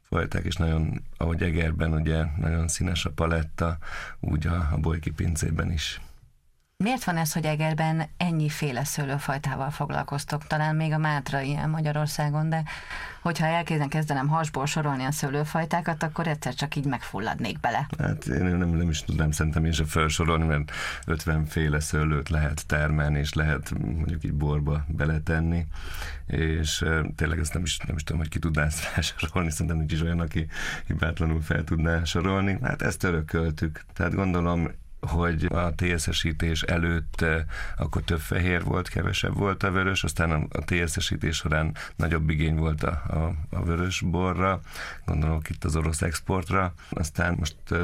fajták, 0.09 0.45
és 0.45 0.57
nagyon, 0.57 1.03
ahogy 1.17 1.43
Egerben 1.43 1.93
ugye 1.93 2.25
nagyon 2.37 2.69
színes 2.69 3.05
a 3.05 3.11
paletta, 3.11 3.79
úgy 4.21 4.47
a, 4.47 4.69
a 4.73 4.77
bolyki 4.77 5.11
pincében 5.11 5.73
is. 5.73 6.01
Miért 6.77 7.05
van 7.05 7.17
ez, 7.17 7.33
hogy 7.33 7.45
Egerben 7.45 8.09
ennyiféle 8.17 8.85
szőlőfajtával 8.85 9.71
foglalkoztok? 9.71 10.47
Talán 10.47 10.77
még 10.77 10.93
a 10.93 10.99
Mátra 10.99 11.41
ilyen 11.41 11.71
Magyarországon, 11.71 12.49
de 12.49 12.63
hogyha 13.23 13.47
elkezdem 13.47 13.89
kezdenem 13.89 14.29
hasból 14.29 14.67
sorolni 14.67 15.05
a 15.05 15.11
szőlőfajtákat, 15.11 16.03
akkor 16.03 16.27
egyszer 16.27 16.55
csak 16.55 16.77
így 16.77 16.85
megfulladnék 16.85 17.61
bele. 17.61 17.89
Hát 17.99 18.27
én 18.27 18.45
nem, 18.45 18.69
nem 18.69 18.89
is 18.89 19.03
tudnám 19.03 19.31
szerintem 19.31 19.65
én 19.65 19.73
sem 19.73 19.87
felsorolni, 19.87 20.45
mert 20.45 20.73
50 21.07 21.45
féle 21.45 21.81
szőlőt 21.81 22.29
lehet 22.29 22.67
termelni, 22.67 23.19
és 23.19 23.33
lehet 23.33 23.71
mondjuk 23.79 24.25
így 24.25 24.35
borba 24.35 24.85
beletenni, 24.89 25.67
és 26.27 26.85
tényleg 27.17 27.39
ezt 27.39 27.55
nem 27.55 27.63
is, 27.63 27.79
nem 27.79 27.97
is 27.97 28.03
tudom, 28.03 28.21
hogy 28.21 28.31
ki 28.31 28.39
tudná 28.39 28.65
ezt 28.65 28.79
felsorolni, 28.79 29.51
szerintem 29.51 29.77
nincs 29.77 29.93
is 29.93 30.03
olyan, 30.03 30.21
aki 30.21 30.47
hibátlanul 30.87 31.43
fel 31.43 31.65
tudná 31.65 32.05
sorolni. 32.05 32.59
Hát 32.63 32.83
ezt 32.83 33.05
örököltük. 33.05 33.85
Tehát 33.93 34.15
gondolom 34.15 34.69
hogy 35.07 35.45
a 35.45 35.75
TSZ-esítés 35.75 36.63
előtt 36.63 37.21
eh, 37.21 37.43
akkor 37.77 38.03
több 38.03 38.21
fehér 38.21 38.65
volt, 38.65 38.89
kevesebb 38.89 39.37
volt 39.37 39.63
a 39.63 39.71
vörös, 39.71 40.05
aztán 40.05 40.31
a 40.31 40.65
TSZ-esítés 40.65 41.37
során 41.37 41.75
nagyobb 41.97 42.31
igény 42.31 42.57
volt 42.57 42.83
a, 42.83 42.91
a, 42.91 43.35
a 43.57 43.63
vörös 43.63 44.01
borra, 44.01 44.61
gondolok 45.05 45.51
itt 45.51 45.65
az 45.65 45.77
orosz 45.77 46.03
exportra, 46.03 46.75
aztán 46.91 47.37
most 47.39 47.57
eh, 47.71 47.81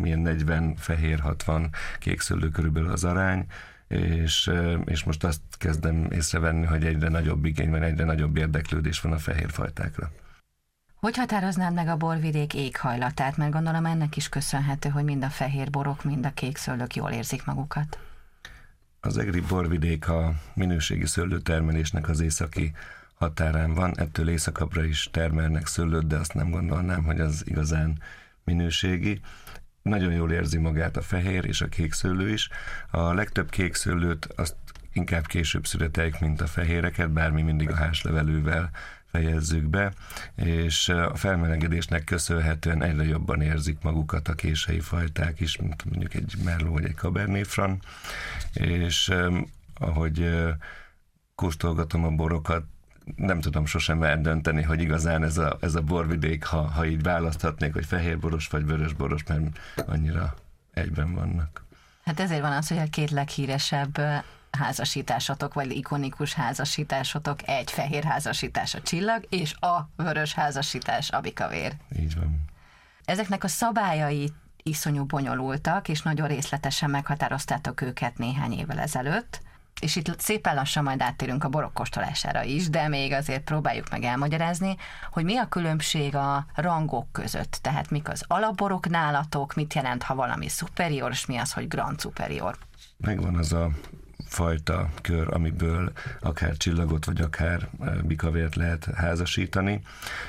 milyen 0.00 0.18
40 0.18 0.74
fehér, 0.76 1.20
60 1.20 1.70
kékszőlő 1.98 2.48
körülbelül 2.48 2.90
az 2.90 3.04
arány, 3.04 3.46
és, 3.88 4.50
és 4.84 5.04
most 5.04 5.24
azt 5.24 5.40
kezdem 5.58 6.06
észrevenni, 6.10 6.66
hogy 6.66 6.84
egyre 6.84 7.08
nagyobb 7.08 7.44
igény 7.44 7.70
van, 7.70 7.82
egyre 7.82 8.04
nagyobb 8.04 8.36
érdeklődés 8.36 9.00
van 9.00 9.12
a 9.12 9.18
fehér 9.18 9.50
fajtákra. 9.50 10.10
Hogy 11.02 11.16
határoznád 11.16 11.74
meg 11.74 11.88
a 11.88 11.96
borvidék 11.96 12.54
éghajlatát? 12.54 13.36
Mert 13.36 13.52
gondolom 13.52 13.86
ennek 13.86 14.16
is 14.16 14.28
köszönhető, 14.28 14.88
hogy 14.88 15.04
mind 15.04 15.24
a 15.24 15.28
fehér 15.28 15.70
borok, 15.70 16.04
mind 16.04 16.26
a 16.26 16.30
kék 16.34 16.56
szőlők 16.56 16.94
jól 16.94 17.10
érzik 17.10 17.44
magukat. 17.44 17.98
Az 19.00 19.18
egri 19.18 19.40
borvidék 19.40 20.08
a 20.08 20.32
minőségi 20.54 21.06
szőlőtermelésnek 21.06 22.08
az 22.08 22.20
északi 22.20 22.72
határán 23.14 23.74
van, 23.74 23.98
ettől 23.98 24.28
északabbra 24.28 24.84
is 24.84 25.08
termelnek 25.10 25.66
szőlőt, 25.66 26.06
de 26.06 26.16
azt 26.16 26.34
nem 26.34 26.50
gondolnám, 26.50 27.04
hogy 27.04 27.20
az 27.20 27.42
igazán 27.46 28.02
minőségi. 28.44 29.20
Nagyon 29.82 30.12
jól 30.12 30.32
érzi 30.32 30.58
magát 30.58 30.96
a 30.96 31.02
fehér 31.02 31.44
és 31.44 31.60
a 31.60 31.68
kék 31.68 31.92
szőlő 31.92 32.28
is. 32.28 32.48
A 32.90 33.12
legtöbb 33.12 33.50
kék 33.50 33.74
szőlőt 33.74 34.28
azt 34.36 34.56
inkább 34.92 35.26
később 35.26 35.66
születeljük, 35.66 36.20
mint 36.20 36.40
a 36.40 36.46
fehéreket, 36.46 37.10
bármi 37.10 37.42
mindig 37.42 37.70
a 37.70 37.76
házlevelővel 37.76 38.70
fejezzük 39.12 39.64
be, 39.64 39.92
és 40.34 40.88
a 40.88 41.14
felmelegedésnek 41.14 42.04
köszönhetően 42.04 42.82
egyre 42.82 43.04
jobban 43.04 43.40
érzik 43.40 43.78
magukat 43.82 44.28
a 44.28 44.34
kései 44.34 44.80
fajták 44.80 45.40
is, 45.40 45.56
mint 45.56 45.84
mondjuk 45.84 46.14
egy 46.14 46.34
Merlot 46.44 46.72
vagy 46.72 46.84
egy 46.84 46.94
Cabernet 46.94 47.46
Franc, 47.46 47.84
és 48.52 49.12
ahogy 49.74 50.30
kóstolgatom 51.34 52.04
a 52.04 52.10
borokat, 52.10 52.64
nem 53.16 53.40
tudom 53.40 53.66
sosem 53.66 54.02
eldönteni, 54.02 54.62
hogy 54.62 54.80
igazán 54.80 55.24
ez 55.24 55.38
a, 55.38 55.56
ez 55.60 55.74
a 55.74 55.80
borvidék, 55.80 56.44
ha, 56.44 56.62
ha 56.62 56.86
így 56.86 57.02
választhatnék, 57.02 57.72
hogy 57.72 57.86
fehérboros 57.86 58.48
vagy 58.48 58.66
vörösboros, 58.66 59.22
mert 59.24 59.60
annyira 59.86 60.34
egyben 60.72 61.14
vannak. 61.14 61.64
Hát 62.04 62.20
ezért 62.20 62.40
van 62.40 62.52
az, 62.52 62.68
hogy 62.68 62.78
a 62.78 62.90
két 62.90 63.10
leghíresebb 63.10 63.98
házasításotok, 64.58 65.54
vagy 65.54 65.70
ikonikus 65.70 66.34
házasításotok, 66.34 67.48
egy 67.48 67.70
fehér 67.70 68.04
házasítás 68.04 68.74
a 68.74 68.82
csillag, 68.82 69.26
és 69.28 69.54
a 69.54 69.88
vörös 69.96 70.34
házasítás 70.34 71.10
a 71.10 71.20
bikavér. 71.20 71.72
Így 71.98 72.14
van. 72.14 72.44
Ezeknek 73.04 73.44
a 73.44 73.48
szabályai 73.48 74.32
iszonyú 74.62 75.04
bonyolultak, 75.04 75.88
és 75.88 76.02
nagyon 76.02 76.28
részletesen 76.28 76.90
meghatároztátok 76.90 77.80
őket 77.80 78.18
néhány 78.18 78.52
évvel 78.52 78.78
ezelőtt 78.78 79.40
és 79.80 79.96
itt 79.96 80.20
szépen 80.20 80.54
lassan 80.54 80.82
majd 80.82 81.02
áttérünk 81.02 81.44
a 81.44 81.48
borok 81.48 81.72
kóstolására 81.72 82.42
is, 82.42 82.70
de 82.70 82.88
még 82.88 83.12
azért 83.12 83.44
próbáljuk 83.44 83.90
meg 83.90 84.02
elmagyarázni, 84.02 84.76
hogy 85.10 85.24
mi 85.24 85.36
a 85.36 85.48
különbség 85.48 86.14
a 86.16 86.46
rangok 86.54 87.12
között, 87.12 87.58
tehát 87.62 87.90
mik 87.90 88.08
az 88.08 88.24
alapborok 88.26 88.88
nálatok, 88.88 89.54
mit 89.54 89.74
jelent, 89.74 90.02
ha 90.02 90.14
valami 90.14 90.48
superior, 90.48 91.10
és 91.10 91.26
mi 91.26 91.36
az, 91.36 91.52
hogy 91.52 91.68
grand 91.68 92.00
superior. 92.00 92.58
Megvan 92.96 93.36
az 93.36 93.52
a 93.52 93.70
fajta 94.32 94.88
kör, 95.00 95.34
amiből 95.34 95.92
akár 96.20 96.56
csillagot, 96.56 97.04
vagy 97.04 97.20
akár 97.20 97.68
e, 97.80 97.90
bikavért 97.90 98.54
lehet 98.54 98.84
házasítani. 98.94 99.80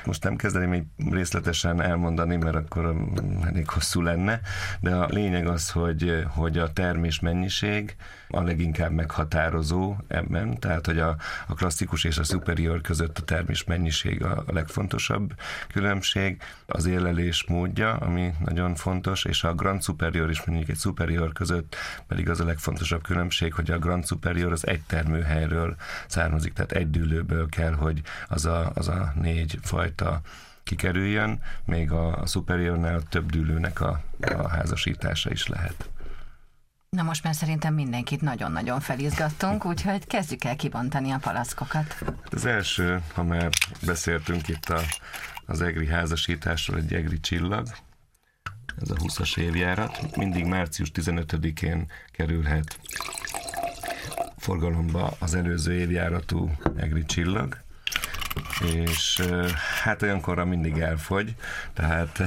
Most 0.04 0.22
nem 0.22 0.36
kezdeném 0.36 0.68
még 0.68 0.84
részletesen 1.10 1.80
elmondani, 1.80 2.36
mert 2.36 2.56
akkor 2.56 2.96
elég 3.44 3.68
hosszú 3.68 4.00
lenne, 4.00 4.40
de 4.80 4.94
a 4.94 5.06
lényeg 5.10 5.46
az, 5.46 5.70
hogy, 5.70 6.24
hogy 6.28 6.58
a 6.58 6.72
termés 6.72 7.20
mennyiség 7.20 7.96
a 8.28 8.42
leginkább 8.42 8.90
meghatározó 8.90 9.96
ebben, 10.08 10.58
tehát 10.58 10.86
hogy 10.86 10.98
a, 10.98 11.16
a 11.46 11.54
klasszikus 11.54 12.04
és 12.04 12.18
a 12.18 12.24
superior 12.24 12.80
között 12.80 13.18
a 13.18 13.22
termés 13.22 13.64
mennyiség 13.64 14.24
a, 14.24 14.44
legfontosabb 14.46 15.34
különbség, 15.68 16.42
az 16.66 16.86
érlelés 16.86 17.44
módja, 17.48 17.92
ami 17.92 18.32
nagyon 18.44 18.74
fontos, 18.74 19.24
és 19.24 19.44
a 19.44 19.54
grand 19.54 19.82
superior 19.82 20.30
és 20.30 20.44
mondjuk 20.44 20.68
egy 20.68 20.78
superior 20.78 21.32
között 21.32 21.76
pedig 22.06 22.28
az 22.28 22.40
a 22.40 22.44
legfontosabb 22.44 23.02
különbség, 23.02 23.52
hogy 23.52 23.70
a 23.70 23.78
grand 23.78 23.93
superior 24.02 24.52
az 24.52 24.66
egy 24.66 24.82
termőhelyről 24.82 25.76
származik, 26.06 26.52
tehát 26.52 26.72
egy 26.72 26.90
dűlőből 26.90 27.48
kell, 27.48 27.72
hogy 27.72 28.00
az 28.28 28.44
a, 28.44 28.70
az 28.74 28.88
a 28.88 29.12
négy 29.20 29.58
fajta 29.62 30.20
kikerüljön, 30.62 31.40
még 31.64 31.90
a, 31.90 32.20
a 32.20 32.26
superiornál 32.26 33.02
több 33.08 33.30
dűlőnek 33.30 33.80
a, 33.80 34.00
a 34.20 34.48
házasítása 34.48 35.30
is 35.30 35.46
lehet. 35.46 35.88
Na 36.88 37.02
most 37.02 37.24
már 37.24 37.34
szerintem 37.34 37.74
mindenkit 37.74 38.20
nagyon-nagyon 38.20 38.80
felizgattunk, 38.80 39.64
úgyhogy 39.64 40.06
kezdjük 40.06 40.44
el 40.44 40.56
kibontani 40.56 41.10
a 41.10 41.18
palackokat. 41.18 41.96
Az 42.30 42.44
első, 42.46 43.02
ha 43.14 43.22
már 43.22 43.50
beszéltünk 43.86 44.48
itt 44.48 44.68
a, 44.68 44.80
az 45.46 45.60
egri 45.60 45.86
házasításról, 45.86 46.78
egy 46.78 46.94
egri 46.94 47.20
csillag, 47.20 47.66
ez 48.82 48.90
a 48.90 48.94
20-as 48.94 49.38
évjárat, 49.38 50.16
mindig 50.16 50.44
március 50.44 50.90
15-én 50.94 51.90
kerülhet 52.10 52.78
forgalomba 54.44 55.16
az 55.18 55.34
előző 55.34 55.72
évjáratú 55.72 56.50
egri 56.76 57.04
csillag, 57.04 57.56
és 58.74 59.22
hát 59.82 60.02
olyankorra 60.02 60.44
mindig 60.44 60.78
elfogy, 60.78 61.34
tehát 61.72 62.22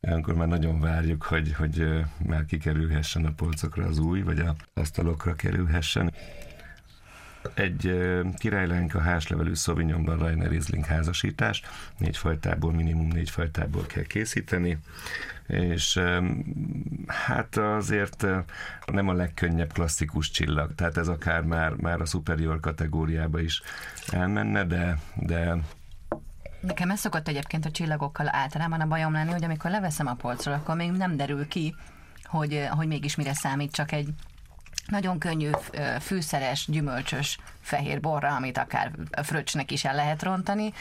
Ilyenkor 0.00 0.34
már 0.34 0.48
nagyon 0.48 0.80
várjuk, 0.80 1.22
hogy, 1.22 1.52
hogy 1.52 1.86
már 2.26 2.44
kikerülhessen 2.44 3.24
a 3.24 3.32
polcokra 3.36 3.84
az 3.86 3.98
új, 3.98 4.22
vagy 4.22 4.38
a 4.38 4.54
asztalokra 4.74 5.34
kerülhessen. 5.34 6.12
Egy 7.54 7.98
királylánk 8.36 8.94
a 8.94 9.00
házlevelű 9.00 9.54
Sauvignonban 9.54 10.18
Rainer 10.18 10.48
Riesling 10.48 10.84
házasítás, 10.84 11.62
négy 11.98 12.16
fajtából, 12.16 12.72
minimum 12.72 13.08
négy 13.08 13.30
fajtából 13.30 13.86
kell 13.86 14.02
készíteni, 14.02 14.78
és 15.46 16.00
hát 17.06 17.56
azért 17.56 18.26
nem 18.86 19.08
a 19.08 19.12
legkönnyebb 19.12 19.72
klasszikus 19.72 20.30
csillag, 20.30 20.74
tehát 20.74 20.96
ez 20.96 21.08
akár 21.08 21.42
már, 21.42 21.72
már 21.72 22.00
a 22.00 22.06
superior 22.06 22.60
kategóriába 22.60 23.40
is 23.40 23.62
elmenne, 24.12 24.64
de, 24.64 24.98
de 25.14 25.56
Nekem 26.60 26.90
ez 26.90 27.00
szokott 27.00 27.28
egyébként 27.28 27.64
a 27.64 27.70
csillagokkal 27.70 28.28
általában 28.30 28.80
a 28.80 28.86
bajom 28.86 29.12
lenni, 29.12 29.30
hogy 29.30 29.44
amikor 29.44 29.70
leveszem 29.70 30.06
a 30.06 30.14
polcról, 30.14 30.54
akkor 30.54 30.76
még 30.76 30.90
nem 30.90 31.16
derül 31.16 31.48
ki, 31.48 31.74
hogy, 32.24 32.66
hogy 32.70 32.86
mégis 32.86 33.14
mire 33.14 33.34
számít, 33.34 33.72
csak 33.72 33.92
egy 33.92 34.08
nagyon 34.86 35.18
könnyű, 35.18 35.50
fűszeres, 36.00 36.66
gyümölcsös 36.68 37.38
fehér 37.60 38.00
borra, 38.00 38.34
amit 38.34 38.58
akár 38.58 38.90
fröccsnek 39.22 39.70
is 39.70 39.84
el 39.84 39.94
lehet 39.94 40.22
rontani, 40.22 40.72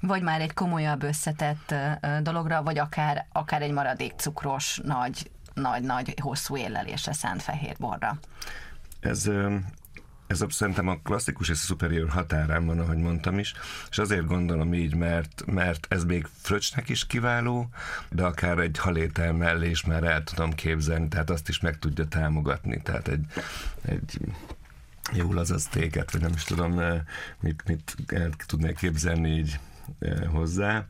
vagy 0.00 0.22
már 0.22 0.40
egy 0.40 0.54
komolyabb 0.54 1.02
összetett 1.02 1.74
dologra, 2.22 2.62
vagy 2.62 2.78
akár, 2.78 3.26
akár 3.32 3.62
egy 3.62 3.72
maradék 3.72 4.12
cukros, 4.16 4.80
nagy, 4.84 5.30
nagy, 5.54 5.82
nagy, 5.82 6.14
hosszú 6.22 6.56
érlelésre 6.56 7.12
szánt 7.12 7.42
fehér 7.42 7.76
borra. 7.78 8.18
Ez 9.00 9.30
ez 10.26 10.40
a, 10.40 10.46
szerintem 10.50 10.88
a 10.88 10.98
klasszikus 11.02 11.48
és 11.48 11.60
a 11.62 11.66
superior 11.66 12.08
határán 12.08 12.66
van, 12.66 12.78
ahogy 12.78 12.96
mondtam 12.96 13.38
is, 13.38 13.54
és 13.90 13.98
azért 13.98 14.26
gondolom 14.26 14.74
így, 14.74 14.94
mert, 14.94 15.42
mert 15.46 15.86
ez 15.90 16.04
még 16.04 16.26
fröccsnek 16.40 16.88
is 16.88 17.06
kiváló, 17.06 17.68
de 18.08 18.24
akár 18.24 18.58
egy 18.58 18.78
halétel 18.78 19.32
mellé 19.32 19.70
is 19.70 19.84
már 19.84 20.04
el 20.04 20.24
tudom 20.24 20.52
képzelni, 20.52 21.08
tehát 21.08 21.30
azt 21.30 21.48
is 21.48 21.60
meg 21.60 21.78
tudja 21.78 22.06
támogatni, 22.06 22.80
tehát 22.82 23.08
egy, 23.08 23.24
egy 23.82 24.20
jól 25.12 25.38
az 25.38 25.68
téket, 25.70 26.12
vagy 26.12 26.20
nem 26.20 26.32
is 26.34 26.44
tudom, 26.44 26.78
eh, 26.78 27.00
mit, 27.40 27.62
mit 27.66 27.94
el 28.06 28.30
tudnék 28.46 28.76
képzelni 28.76 29.30
így 29.30 29.58
eh, 29.98 30.24
hozzá, 30.26 30.86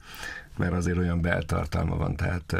mert 0.56 0.72
azért 0.72 0.98
olyan 0.98 1.20
beltartalma 1.20 1.96
van, 1.96 2.16
tehát 2.16 2.56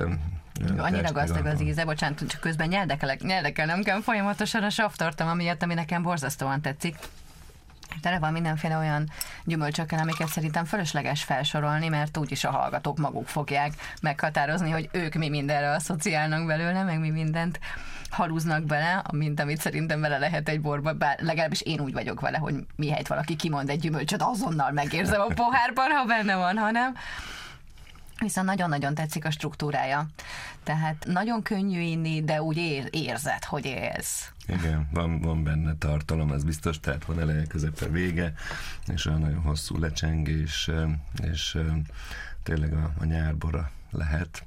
Annyira 0.77 1.13
gazdag 1.13 1.47
az 1.47 1.63
íze, 1.63 1.85
bocsánat, 1.85 2.29
csak 2.29 2.41
közben 2.41 2.69
nyeldekelek, 2.69 3.23
nyeldekelnem 3.23 3.83
kell 3.83 4.03
folyamatosan 4.03 4.63
a 4.63 4.71
savtartalma 4.71 5.35
miatt, 5.35 5.63
ami 5.63 5.75
nekem 5.75 6.03
borzasztóan 6.03 6.61
tetszik. 6.61 6.97
Tele 8.01 8.19
van 8.19 8.33
mindenféle 8.33 8.77
olyan 8.77 9.11
gyümölcsökkel, 9.45 9.99
amiket 9.99 10.29
szerintem 10.29 10.65
fölösleges 10.65 11.23
felsorolni, 11.23 11.89
mert 11.89 12.17
úgyis 12.17 12.45
a 12.45 12.51
hallgatók 12.51 12.99
maguk 12.99 13.29
fogják 13.29 13.73
meghatározni, 14.03 14.71
hogy 14.71 14.89
ők 14.93 15.15
mi 15.15 15.29
mindenre 15.29 15.71
asszociálnak 15.71 16.47
belőle, 16.47 16.83
meg 16.83 17.01
mi 17.01 17.11
mindent 17.11 17.59
halúznak 18.11 18.63
bele, 18.63 19.03
mint 19.13 19.41
amit 19.41 19.61
szerintem 19.61 20.01
bele 20.01 20.19
lehet 20.19 20.49
egy 20.49 20.61
borba, 20.61 20.93
bár 20.93 21.19
legalábbis 21.21 21.61
én 21.61 21.81
úgy 21.81 21.93
vagyok 21.93 22.21
vele, 22.21 22.39
hogy 22.39 22.55
mihelyt 22.77 23.09
valaki 23.09 23.37
kimond 23.37 23.71
egy 23.71 23.81
gyümölcsöt, 23.81 24.23
azonnal 24.23 24.71
megérzem 24.71 25.21
a 25.21 25.35
pohárban, 25.35 25.91
ha 25.91 26.05
benne 26.05 26.37
van, 26.37 26.59
hanem 26.59 26.95
Viszont 28.19 28.47
nagyon-nagyon 28.47 28.95
tetszik 28.95 29.25
a 29.25 29.31
struktúrája. 29.31 30.07
Tehát 30.63 31.05
nagyon 31.07 31.43
könnyű 31.43 31.81
inni, 31.81 32.25
de 32.25 32.43
úgy 32.43 32.57
ér, 32.57 32.89
érzed, 32.91 33.45
hogy 33.45 33.65
élsz. 33.65 34.33
Igen, 34.47 34.89
van, 34.93 35.21
van 35.21 35.45
benne 35.45 35.75
tartalom, 35.79 36.33
ez 36.33 36.45
biztos, 36.45 36.81
tehát 36.81 37.05
van 37.05 37.21
eleje, 37.21 37.47
közepe, 37.47 37.87
vége, 37.89 38.35
és 38.87 39.07
olyan 39.07 39.21
nagyon 39.21 39.41
hosszú 39.41 39.79
lecsengés, 39.79 40.71
és, 41.23 41.59
tényleg 42.43 42.73
a, 42.73 42.93
a 42.99 43.05
nyárbora 43.05 43.71
lehet. 43.91 44.45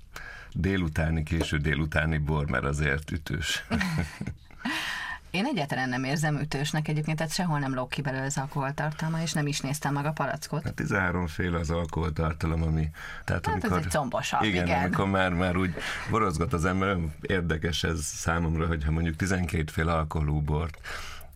Délutáni, 0.53 1.23
késő 1.23 1.57
délutáni 1.57 2.17
bor, 2.17 2.49
mert 2.49 2.63
azért 2.63 3.11
ütős. 3.11 3.63
Én 5.31 5.45
egyáltalán 5.45 5.89
nem 5.89 6.03
érzem 6.03 6.39
ütősnek 6.39 6.87
egyébként, 6.87 7.17
tehát 7.17 7.33
sehol 7.33 7.59
nem 7.59 7.73
lók 7.73 7.89
ki 7.89 8.01
belőle 8.01 8.25
az 8.25 8.37
alkoholtartalma, 8.37 9.21
és 9.21 9.33
nem 9.33 9.47
is 9.47 9.59
néztem 9.59 9.93
meg 9.93 10.05
a 10.05 10.11
palackot. 10.11 10.63
Hát 10.63 10.73
13 10.73 11.27
fél 11.27 11.55
az 11.55 11.69
alkoholtartalom, 11.69 12.63
ami... 12.63 12.89
Tehát 13.23 13.45
hát 13.45 13.53
amikor, 13.53 13.77
ez 13.77 13.85
egy 13.85 13.91
combosabb, 13.91 14.43
igen. 14.43 14.65
igen. 14.65 14.83
amikor 14.83 15.09
már, 15.09 15.33
már 15.33 15.57
úgy 15.57 15.73
borozgat 16.09 16.53
az 16.53 16.65
ember, 16.65 16.97
érdekes 17.21 17.83
ez 17.83 17.99
számomra, 18.01 18.67
hogyha 18.67 18.91
mondjuk 18.91 19.15
12 19.15 19.63
fél 19.71 19.89
alkoholú 19.89 20.41
bort 20.41 20.77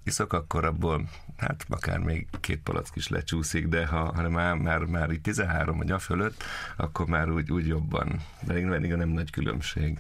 iszok, 0.04 0.34
akkor 0.34 0.66
abból 0.66 1.08
hát 1.38 1.66
akár 1.70 1.98
még 1.98 2.28
két 2.40 2.60
palack 2.60 2.96
is 2.96 3.08
lecsúszik, 3.08 3.68
de 3.68 3.86
ha, 3.86 4.14
ha 4.16 4.30
már, 4.30 4.56
már, 4.56 4.80
már 4.80 5.12
így 5.12 5.22
13 5.22 5.78
vagy 5.78 5.92
a 5.92 6.00
fölött, 6.00 6.44
akkor 6.76 7.06
már 7.06 7.30
úgy, 7.30 7.52
úgy 7.52 7.68
jobban. 7.68 8.20
De 8.40 8.54
még 8.54 8.94
nem 8.94 9.10
nagy 9.10 9.32
különbség 9.32 10.00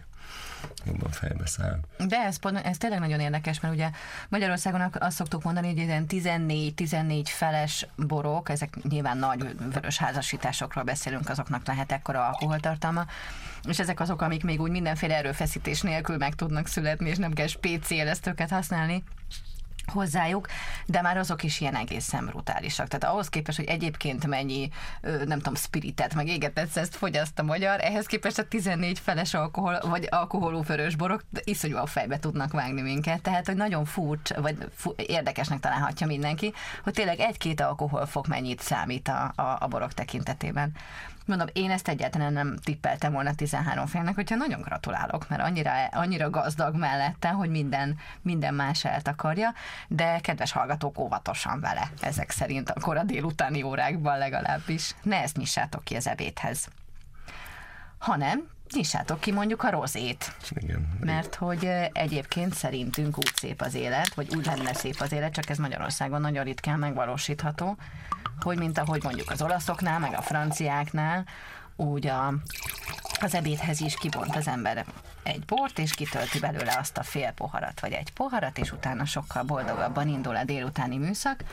jobban 0.85 1.11
fejbe 1.11 1.45
száll. 1.45 1.79
De 2.07 2.17
ez, 2.17 2.37
ez 2.63 2.77
tényleg 2.77 2.99
nagyon 2.99 3.19
érdekes, 3.19 3.59
mert 3.59 3.73
ugye 3.73 3.89
Magyarországon 4.29 4.91
azt 4.99 5.15
szoktuk 5.15 5.43
mondani, 5.43 5.67
hogy 5.67 5.77
ilyen 5.77 6.05
14-14 6.09 7.23
feles 7.25 7.87
borok, 7.95 8.49
ezek 8.49 8.83
nyilván 8.89 9.17
nagy 9.17 9.55
vörös 9.73 9.97
házasításokról 9.97 10.83
beszélünk, 10.83 11.29
azoknak 11.29 11.67
lehet 11.67 11.91
ekkora 11.91 12.27
alkoholtartalma, 12.27 13.05
és 13.67 13.79
ezek 13.79 13.99
azok, 13.99 14.21
amik 14.21 14.43
még 14.43 14.61
úgy 14.61 14.71
mindenféle 14.71 15.15
erőfeszítés 15.15 15.81
nélkül 15.81 16.17
meg 16.17 16.35
tudnak 16.35 16.67
születni, 16.67 17.09
és 17.09 17.17
nem 17.17 17.33
kell 17.33 17.47
spéciélesztőket 17.47 18.49
használni 18.49 19.03
hozzájuk, 19.85 20.47
de 20.85 21.01
már 21.01 21.17
azok 21.17 21.43
is 21.43 21.61
ilyen 21.61 21.75
egészen 21.75 22.25
brutálisak. 22.25 22.87
Tehát 22.87 23.15
ahhoz 23.15 23.29
képest, 23.29 23.57
hogy 23.57 23.67
egyébként 23.67 24.27
mennyi, 24.27 24.69
nem 25.01 25.37
tudom, 25.37 25.55
spiritet, 25.55 26.13
meg 26.13 26.27
égetett 26.27 26.75
ezt 26.75 26.95
fogyaszt 26.95 27.39
a 27.39 27.43
magyar, 27.43 27.79
ehhez 27.79 28.05
képest 28.05 28.37
a 28.37 28.47
14 28.47 28.99
feles 28.99 29.33
alkohol, 29.33 29.79
vagy 29.81 30.07
alkoholú 30.09 30.63
vörös 30.63 30.95
borok 30.95 31.23
iszonyúan 31.43 31.85
fejbe 31.85 32.19
tudnak 32.19 32.51
vágni 32.51 32.81
minket. 32.81 33.21
Tehát, 33.21 33.45
hogy 33.45 33.55
nagyon 33.55 33.85
furcsa, 33.85 34.41
vagy 34.41 34.57
fu- 34.75 35.01
érdekesnek 35.01 35.59
találhatja 35.59 36.07
mindenki, 36.07 36.53
hogy 36.83 36.93
tényleg 36.93 37.19
egy-két 37.19 37.61
alkoholfok 37.61 38.27
mennyit 38.27 38.61
számít 38.61 39.07
a, 39.07 39.33
a, 39.35 39.57
a 39.59 39.67
borok 39.67 39.93
tekintetében. 39.93 40.71
Mondom, 41.25 41.47
én 41.53 41.71
ezt 41.71 41.87
egyáltalán 41.87 42.33
nem 42.33 42.57
tippeltem 42.63 43.13
volna 43.13 43.35
13 43.35 43.85
félnek, 43.85 44.15
hogyha 44.15 44.35
nagyon 44.35 44.61
gratulálok, 44.61 45.29
mert 45.29 45.41
annyira, 45.41 45.71
annyira 45.91 46.29
gazdag 46.29 46.75
mellette, 46.75 47.29
hogy 47.29 47.49
minden, 47.49 47.97
minden 48.21 48.53
más 48.53 48.85
eltakarja, 48.85 49.53
de 49.87 50.19
kedves 50.19 50.51
hallgatók, 50.51 50.99
óvatosan 50.99 51.59
vele, 51.59 51.91
ezek 52.01 52.31
szerint 52.31 52.69
akkor 52.69 52.97
a 52.97 53.03
délutáni 53.03 53.61
órákban 53.61 54.17
legalábbis. 54.17 54.95
Ne 55.01 55.21
ezt 55.21 55.37
nyissátok 55.37 55.83
ki 55.83 55.95
az 55.95 56.07
ebédhez. 56.07 56.67
Hanem 57.97 58.51
nyissátok 58.73 59.19
ki 59.19 59.31
mondjuk 59.31 59.63
a 59.63 59.69
rozét. 59.69 60.35
Igen. 60.49 60.97
Mert 60.99 61.35
hogy 61.35 61.65
egyébként 61.91 62.53
szerintünk 62.53 63.17
úgy 63.17 63.31
szép 63.35 63.61
az 63.61 63.73
élet, 63.73 64.13
vagy 64.13 64.35
úgy 64.35 64.45
lenne 64.45 64.73
szép 64.73 64.95
az 64.99 65.11
élet, 65.11 65.33
csak 65.33 65.49
ez 65.49 65.57
Magyarországon 65.57 66.21
nagyon 66.21 66.43
ritkán 66.43 66.79
megvalósítható, 66.79 67.77
hogy 68.39 68.57
mint 68.57 68.77
ahogy 68.77 69.03
mondjuk 69.03 69.29
az 69.29 69.41
olaszoknál, 69.41 69.99
meg 69.99 70.13
a 70.13 70.21
franciáknál, 70.21 71.25
úgy 71.75 72.07
a, 72.07 72.33
az 73.21 73.35
ebédhez 73.35 73.79
is 73.79 73.95
kibont 73.95 74.35
az 74.35 74.47
ember 74.47 74.85
egy 75.23 75.45
bort, 75.45 75.79
és 75.79 75.93
kitölti 75.93 76.39
belőle 76.39 76.75
azt 76.79 76.97
a 76.97 77.03
fél 77.03 77.31
poharat, 77.31 77.79
vagy 77.79 77.91
egy 77.91 78.13
poharat, 78.13 78.57
és 78.57 78.71
utána 78.71 79.05
sokkal 79.05 79.43
boldogabban 79.43 80.07
indul 80.07 80.35
a 80.35 80.43
délutáni 80.43 80.97
műszak. 80.97 81.43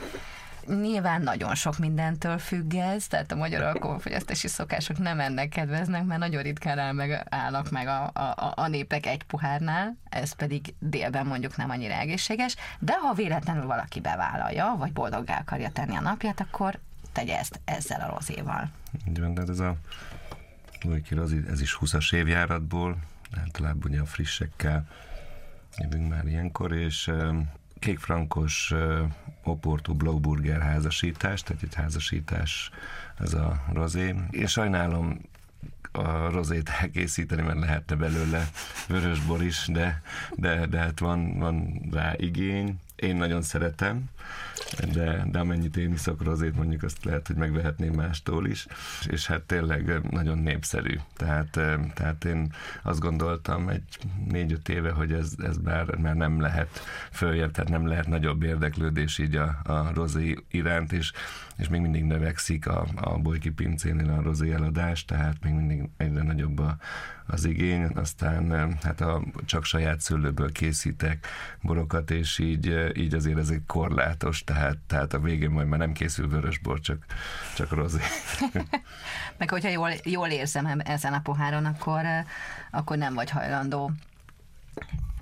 Nyilván 0.67 1.21
nagyon 1.21 1.55
sok 1.55 1.77
mindentől 1.77 2.37
függ 2.37 2.73
ez, 2.73 3.07
tehát 3.07 3.31
a 3.31 3.35
magyar 3.35 3.61
alkoholfogyasztási 3.61 4.47
szokások 4.47 4.97
nem 4.97 5.19
ennek 5.19 5.49
kedveznek, 5.49 6.03
mert 6.03 6.19
nagyon 6.19 6.41
ritkán 6.41 6.79
áll 6.79 6.91
meg, 6.91 7.25
állnak 7.29 7.69
meg 7.69 7.87
a, 7.87 8.11
a, 8.13 8.53
a 8.55 8.67
népek 8.67 9.05
egy 9.05 9.23
pohárnál, 9.23 9.97
ez 10.09 10.33
pedig 10.33 10.73
délben 10.79 11.25
mondjuk 11.25 11.55
nem 11.55 11.69
annyira 11.69 11.93
egészséges, 11.93 12.55
de 12.79 12.93
ha 12.93 13.13
véletlenül 13.13 13.65
valaki 13.65 13.99
bevállalja, 13.99 14.75
vagy 14.77 14.93
boldoggá 14.93 15.39
akarja 15.39 15.69
tenni 15.69 15.95
a 15.95 16.01
napját, 16.01 16.39
akkor 16.39 16.79
tegye 17.11 17.37
ezt 17.37 17.59
ezzel 17.65 18.01
a 18.01 18.13
rozéval. 18.13 18.69
Így 19.07 19.19
van, 19.19 19.33
de 19.33 19.41
ez 19.47 19.59
a 19.59 19.75
ez 21.49 21.61
is 21.61 21.77
20-as 21.81 22.13
évjáratból, 22.13 22.97
általában 23.37 23.91
ugye 23.91 24.01
a 24.01 24.05
frissekkel 24.05 24.87
jövünk 25.77 26.09
már 26.09 26.25
ilyenkor, 26.25 26.73
és 26.73 27.11
kékfrankos 27.79 28.73
Oporto 29.43 29.93
Blauburger 29.93 30.61
házasítás, 30.61 31.43
tehát 31.43 31.63
egy 31.63 31.75
házasítás 31.75 32.69
ez 33.19 33.33
a 33.33 33.63
rozé. 33.73 34.15
Én 34.31 34.47
sajnálom 34.47 35.21
a 35.91 36.29
rozét 36.29 36.69
elkészíteni, 36.69 37.41
mert 37.41 37.59
lehetne 37.59 37.95
belőle 37.95 38.49
vörösbor 38.87 39.43
is, 39.43 39.67
de, 39.71 40.01
de, 40.35 40.65
de 40.65 40.77
hát 40.77 40.99
van, 40.99 41.37
van 41.39 41.81
rá 41.91 42.13
igény. 42.17 42.79
Én 42.95 43.15
nagyon 43.15 43.41
szeretem, 43.41 44.09
de, 44.93 45.25
de 45.31 45.39
amennyit 45.39 45.77
én 45.77 45.91
iszok 45.91 46.23
rozét, 46.23 46.55
mondjuk 46.55 46.83
azt 46.83 47.05
lehet, 47.05 47.27
hogy 47.27 47.35
megvehetném 47.35 47.93
mástól 47.93 48.47
is, 48.47 48.67
és 49.07 49.27
hát 49.27 49.41
tényleg 49.41 50.11
nagyon 50.11 50.37
népszerű. 50.37 50.99
Tehát, 51.17 51.59
tehát 51.93 52.25
én 52.25 52.53
azt 52.83 52.99
gondoltam 52.99 53.69
egy 53.69 53.83
négy-öt 54.29 54.69
éve, 54.69 54.91
hogy 54.91 55.13
ez, 55.13 55.33
ez 55.43 55.57
bár, 55.57 55.95
már 55.95 56.15
nem 56.15 56.39
lehet 56.39 56.81
följebb, 57.11 57.51
tehát 57.51 57.69
nem 57.69 57.87
lehet 57.87 58.07
nagyobb 58.07 58.43
érdeklődés 58.43 59.17
így 59.17 59.35
a, 59.35 59.59
a 59.63 59.91
rozé 59.93 60.37
iránt, 60.51 60.93
és, 60.93 61.11
és 61.57 61.67
még 61.67 61.81
mindig 61.81 62.03
növekszik 62.03 62.67
a, 62.67 62.87
a 62.95 63.17
Bolyki 63.17 63.49
pincénél 63.49 64.09
a 64.09 64.21
rozé 64.21 64.53
eladás, 64.53 65.05
tehát 65.05 65.35
még 65.43 65.53
mindig 65.53 65.89
egyre 65.97 66.23
nagyobb 66.23 66.59
a, 66.59 66.77
az 67.25 67.45
igény, 67.45 67.83
aztán 67.83 68.77
hát 68.81 69.01
a, 69.01 69.23
csak 69.45 69.65
saját 69.65 70.01
szőlőből 70.01 70.51
készítek 70.51 71.27
borokat, 71.61 72.11
és 72.11 72.39
így, 72.39 72.91
így 72.93 73.13
azért 73.13 73.37
ez 73.37 73.49
egy 73.49 73.61
korlátos, 74.11 74.43
tehát, 74.43 74.77
tehát 74.87 75.13
a 75.13 75.19
végén 75.19 75.49
majd 75.49 75.67
már 75.67 75.79
nem 75.79 75.93
készül 75.93 76.29
vörösbor, 76.29 76.79
csak, 76.79 77.05
csak 77.55 77.71
rozé. 77.71 78.01
Meg 79.37 79.49
hogyha 79.49 79.69
jól, 79.69 79.91
jól 80.03 80.27
érzem 80.27 80.81
ezen 80.85 81.13
a 81.13 81.19
poháron, 81.19 81.65
akkor, 81.65 82.01
akkor 82.71 82.97
nem 82.97 83.13
vagy 83.13 83.29
hajlandó 83.29 83.91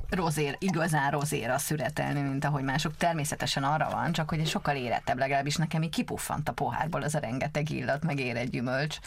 rozér, 0.10 0.56
igazán 0.60 1.12
rozéra 1.12 1.58
szüretelni, 1.58 2.22
mint 2.22 2.46
ahogy 2.46 2.64
mások. 2.64 2.98
Természetesen 2.98 3.64
arra 3.64 3.90
van, 3.90 4.12
csak 4.12 4.30
hogy 4.30 4.48
sokkal 4.48 4.76
érettebb, 4.76 5.18
legalábbis 5.18 5.56
nekem 5.56 5.84
így 5.84 5.90
kipuffant 5.90 6.50
a 6.50 6.54
pohárból 6.54 7.02
az 7.02 7.16
a 7.16 7.20
rengeteg 7.20 7.70
illat, 7.70 8.04
meg 8.04 8.20
érett 8.20 8.50
gyümölcs. 8.50 8.98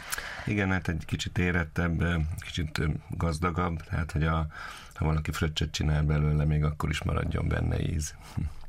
Igen, 0.46 0.70
hát 0.70 0.88
egy 0.88 1.04
kicsit 1.06 1.38
érettebb, 1.38 2.02
kicsit 2.38 2.80
gazdagabb, 3.08 3.82
tehát 3.82 4.12
hogy 4.12 4.24
a, 4.24 4.46
ha 4.94 5.04
valaki 5.04 5.32
fröccset 5.32 5.70
csinál 5.70 6.02
belőle, 6.02 6.44
még 6.44 6.64
akkor 6.64 6.90
is 6.90 7.02
maradjon 7.02 7.48
benne 7.48 7.80
íz. 7.80 8.14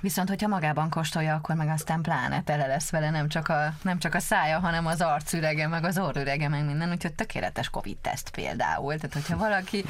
Viszont, 0.00 0.28
hogyha 0.28 0.48
magában 0.48 0.90
kóstolja, 0.90 1.34
akkor 1.34 1.54
meg 1.54 1.68
aztán 1.68 2.02
pláne 2.02 2.42
tele 2.42 2.66
lesz 2.66 2.90
vele 2.90 3.10
nem 3.10 3.28
csak 3.28 3.48
a, 3.48 3.74
nem 3.82 3.98
csak 3.98 4.14
a 4.14 4.20
szája, 4.20 4.58
hanem 4.58 4.86
az 4.86 5.00
arcürege, 5.00 5.66
meg 5.66 5.84
az 5.84 5.98
orrürege, 5.98 6.48
meg 6.48 6.64
minden, 6.64 6.90
úgyhogy 6.90 7.14
tökéletes 7.14 7.70
Covid-teszt 7.70 8.30
például. 8.30 8.94
Tehát, 8.94 9.12
hogyha 9.12 9.36
valaki 9.36 9.84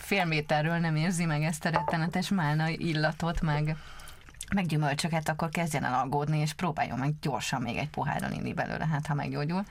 fél 0.00 0.24
méterről 0.24 0.78
nem 0.78 0.96
érzi 0.96 1.24
meg 1.24 1.42
ezt 1.42 1.64
a 1.64 1.70
rettenetes 1.70 2.28
málna 2.28 2.68
illatot, 2.68 3.40
meg, 3.40 3.76
meg 4.54 4.66
gyümölcsöket, 4.66 5.28
akkor 5.28 5.48
kezdjen 5.48 5.84
el 5.84 5.94
aggódni, 5.94 6.38
és 6.38 6.52
próbáljon 6.52 6.98
meg 6.98 7.14
gyorsan 7.20 7.62
még 7.62 7.76
egy 7.76 7.90
pohárral 7.90 8.32
inni 8.32 8.52
belőle, 8.52 8.86
hát 8.86 9.06
ha 9.06 9.14
meggyógyul. 9.14 9.64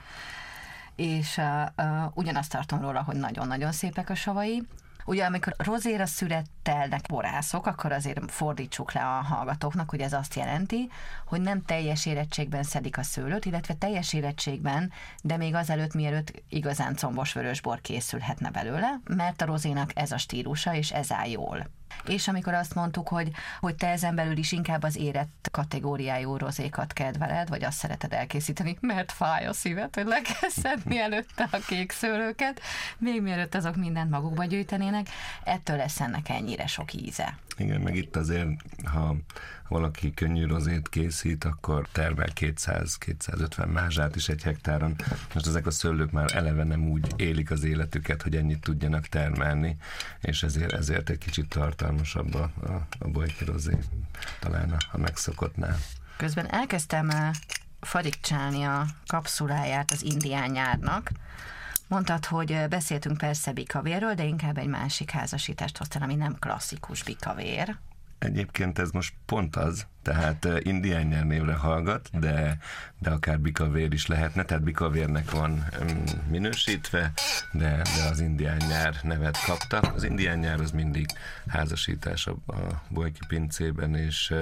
És 0.96 1.38
uh, 1.38 1.62
uh, 1.78 2.12
ugyanazt 2.14 2.52
tartom 2.52 2.82
róla, 2.82 3.02
hogy 3.02 3.16
nagyon-nagyon 3.16 3.72
szépek 3.72 4.10
a 4.10 4.16
savai, 4.16 4.64
Ugye 5.10 5.26
amikor 5.26 5.54
rozéra 5.58 6.06
szürettelnek 6.06 7.02
borászok, 7.08 7.66
akkor 7.66 7.92
azért 7.92 8.32
fordítsuk 8.32 8.94
le 8.94 9.02
a 9.02 9.22
hallgatóknak, 9.22 9.90
hogy 9.90 10.00
ez 10.00 10.14
azt 10.14 10.36
jelenti, 10.36 10.90
hogy 11.26 11.42
nem 11.42 11.62
teljes 11.62 12.06
érettségben 12.06 12.64
szedik 12.64 12.98
a 12.98 13.04
szőlőt, 13.04 13.46
illetve 13.46 13.74
teljes 13.74 14.14
érettségben, 14.14 14.92
de 15.24 15.38
még 15.38 15.56
azelőtt, 15.56 15.94
mielőtt 15.94 16.44
igazán 16.50 16.96
combos 16.96 17.34
vörösbor 17.34 17.82
készülhetne 17.82 18.52
belőle, 18.52 19.00
mert 19.04 19.42
a 19.42 19.46
rozénak 19.46 19.92
ez 19.96 20.12
a 20.12 20.18
stílusa, 20.18 20.74
és 20.74 20.92
ez 20.92 21.12
áll 21.12 21.28
jól. 21.28 21.79
És 22.06 22.28
amikor 22.28 22.54
azt 22.54 22.76
mondtuk, 22.76 23.08
hogy, 23.08 23.32
hogy 23.60 23.76
te 23.76 23.88
ezen 23.88 24.16
belül 24.16 24.38
is 24.38 24.52
inkább 24.52 24.84
az 24.84 24.98
érett 24.98 25.50
kategóriájú 25.52 26.38
rozékat 26.38 26.94
kedveled, 26.94 27.50
vagy 27.50 27.64
azt 27.64 27.78
szereted 27.78 28.14
elkészíteni, 28.14 28.78
mert 28.82 29.12
fáj 29.12 29.46
a 29.46 29.54
szíved, 29.54 29.96
hogy 29.96 30.06
le 30.06 30.22
kell 30.22 30.50
szedni 30.50 31.00
előtte 31.00 31.48
a 31.52 31.58
kék 31.68 31.92
szőlőket, 31.92 32.62
még 32.98 33.22
mielőtt 33.22 33.56
azok 33.56 33.76
mindent 33.76 34.10
magukba 34.10 34.46
gyűjtenének, 34.46 35.08
ettől 35.44 35.78
lesz 35.78 36.00
ennek 36.00 36.30
ennyire 36.30 36.68
sok 36.68 36.94
íze. 36.94 37.38
Igen, 37.58 37.82
meg 37.82 37.96
itt 37.96 38.16
azért, 38.16 38.50
ha 38.84 39.16
valaki 39.70 40.14
könnyű 40.14 40.46
rozét 40.46 40.90
készít, 40.90 41.44
akkor 41.44 41.88
termel 41.92 42.28
200-250 42.36 43.72
mázsát 43.72 44.16
is 44.16 44.30
egy 44.30 44.44
hektáron. 44.44 44.96
Most 45.34 45.48
ezek 45.48 45.66
a 45.66 45.72
szőlők 45.72 46.12
már 46.12 46.36
eleve 46.36 46.64
nem 46.64 46.88
úgy 46.88 47.14
élik 47.16 47.52
az 47.52 47.64
életüket, 47.64 48.22
hogy 48.22 48.36
ennyit 48.36 48.62
tudjanak 48.62 49.06
termelni, 49.06 49.78
és 50.22 50.44
ezért, 50.44 50.72
ezért 50.72 51.10
egy 51.10 51.18
kicsit 51.18 51.50
tartalmasabb 51.50 52.34
a, 52.34 52.52
a, 52.62 52.88
a 53.00 53.08
bolyki 53.08 53.46
rozé, 53.46 53.78
talán 54.40 54.72
a, 54.72 54.78
a 54.92 54.98
megszokottnál. 54.98 55.78
Közben 56.18 56.52
elkezdtem 56.52 57.10
eh, 57.10 57.30
farigcsálni 57.80 58.64
a 58.64 58.86
kapszuláját 59.08 59.92
az 59.92 60.04
indián 60.04 60.50
nyárnak, 60.50 61.12
Mondtad, 61.88 62.26
hogy 62.26 62.52
eh, 62.52 62.68
beszéltünk 62.68 63.18
persze 63.18 63.52
bikavérről, 63.52 64.14
de 64.14 64.24
inkább 64.24 64.58
egy 64.58 64.68
másik 64.68 65.12
házasítást 65.12 65.78
hoztál, 65.78 66.02
ami 66.02 66.16
nem 66.16 66.36
klasszikus 66.40 67.04
bikavér. 67.04 67.78
Egyébként 68.20 68.80
ez 68.80 68.92
most 68.92 69.14
pont 69.26 69.56
az, 69.56 69.88
tehát 70.10 70.48
indián 70.60 71.06
nyár 71.06 71.26
névre 71.26 71.54
hallgat, 71.54 72.10
de, 72.20 72.58
de 73.00 73.10
akár 73.10 73.40
bikavér 73.40 73.94
is 73.94 74.08
lehetne, 74.08 74.44
tehát 74.44 74.64
bikavérnek 74.64 75.32
van 75.32 75.66
minősítve, 76.30 77.12
de, 77.52 77.82
de 77.82 78.04
az 78.12 78.20
indián 78.20 78.58
nyár 78.70 78.96
nevet 79.04 79.44
kapta. 79.46 79.78
Az 79.78 80.04
indián 80.04 80.40
nyár 80.40 80.60
az 80.60 80.72
mindig 80.72 81.06
házasítás 81.48 82.28
a, 82.28 82.32
a 82.32 82.82
Bojki 82.88 83.20
pincében, 83.28 83.96
és, 83.96 84.34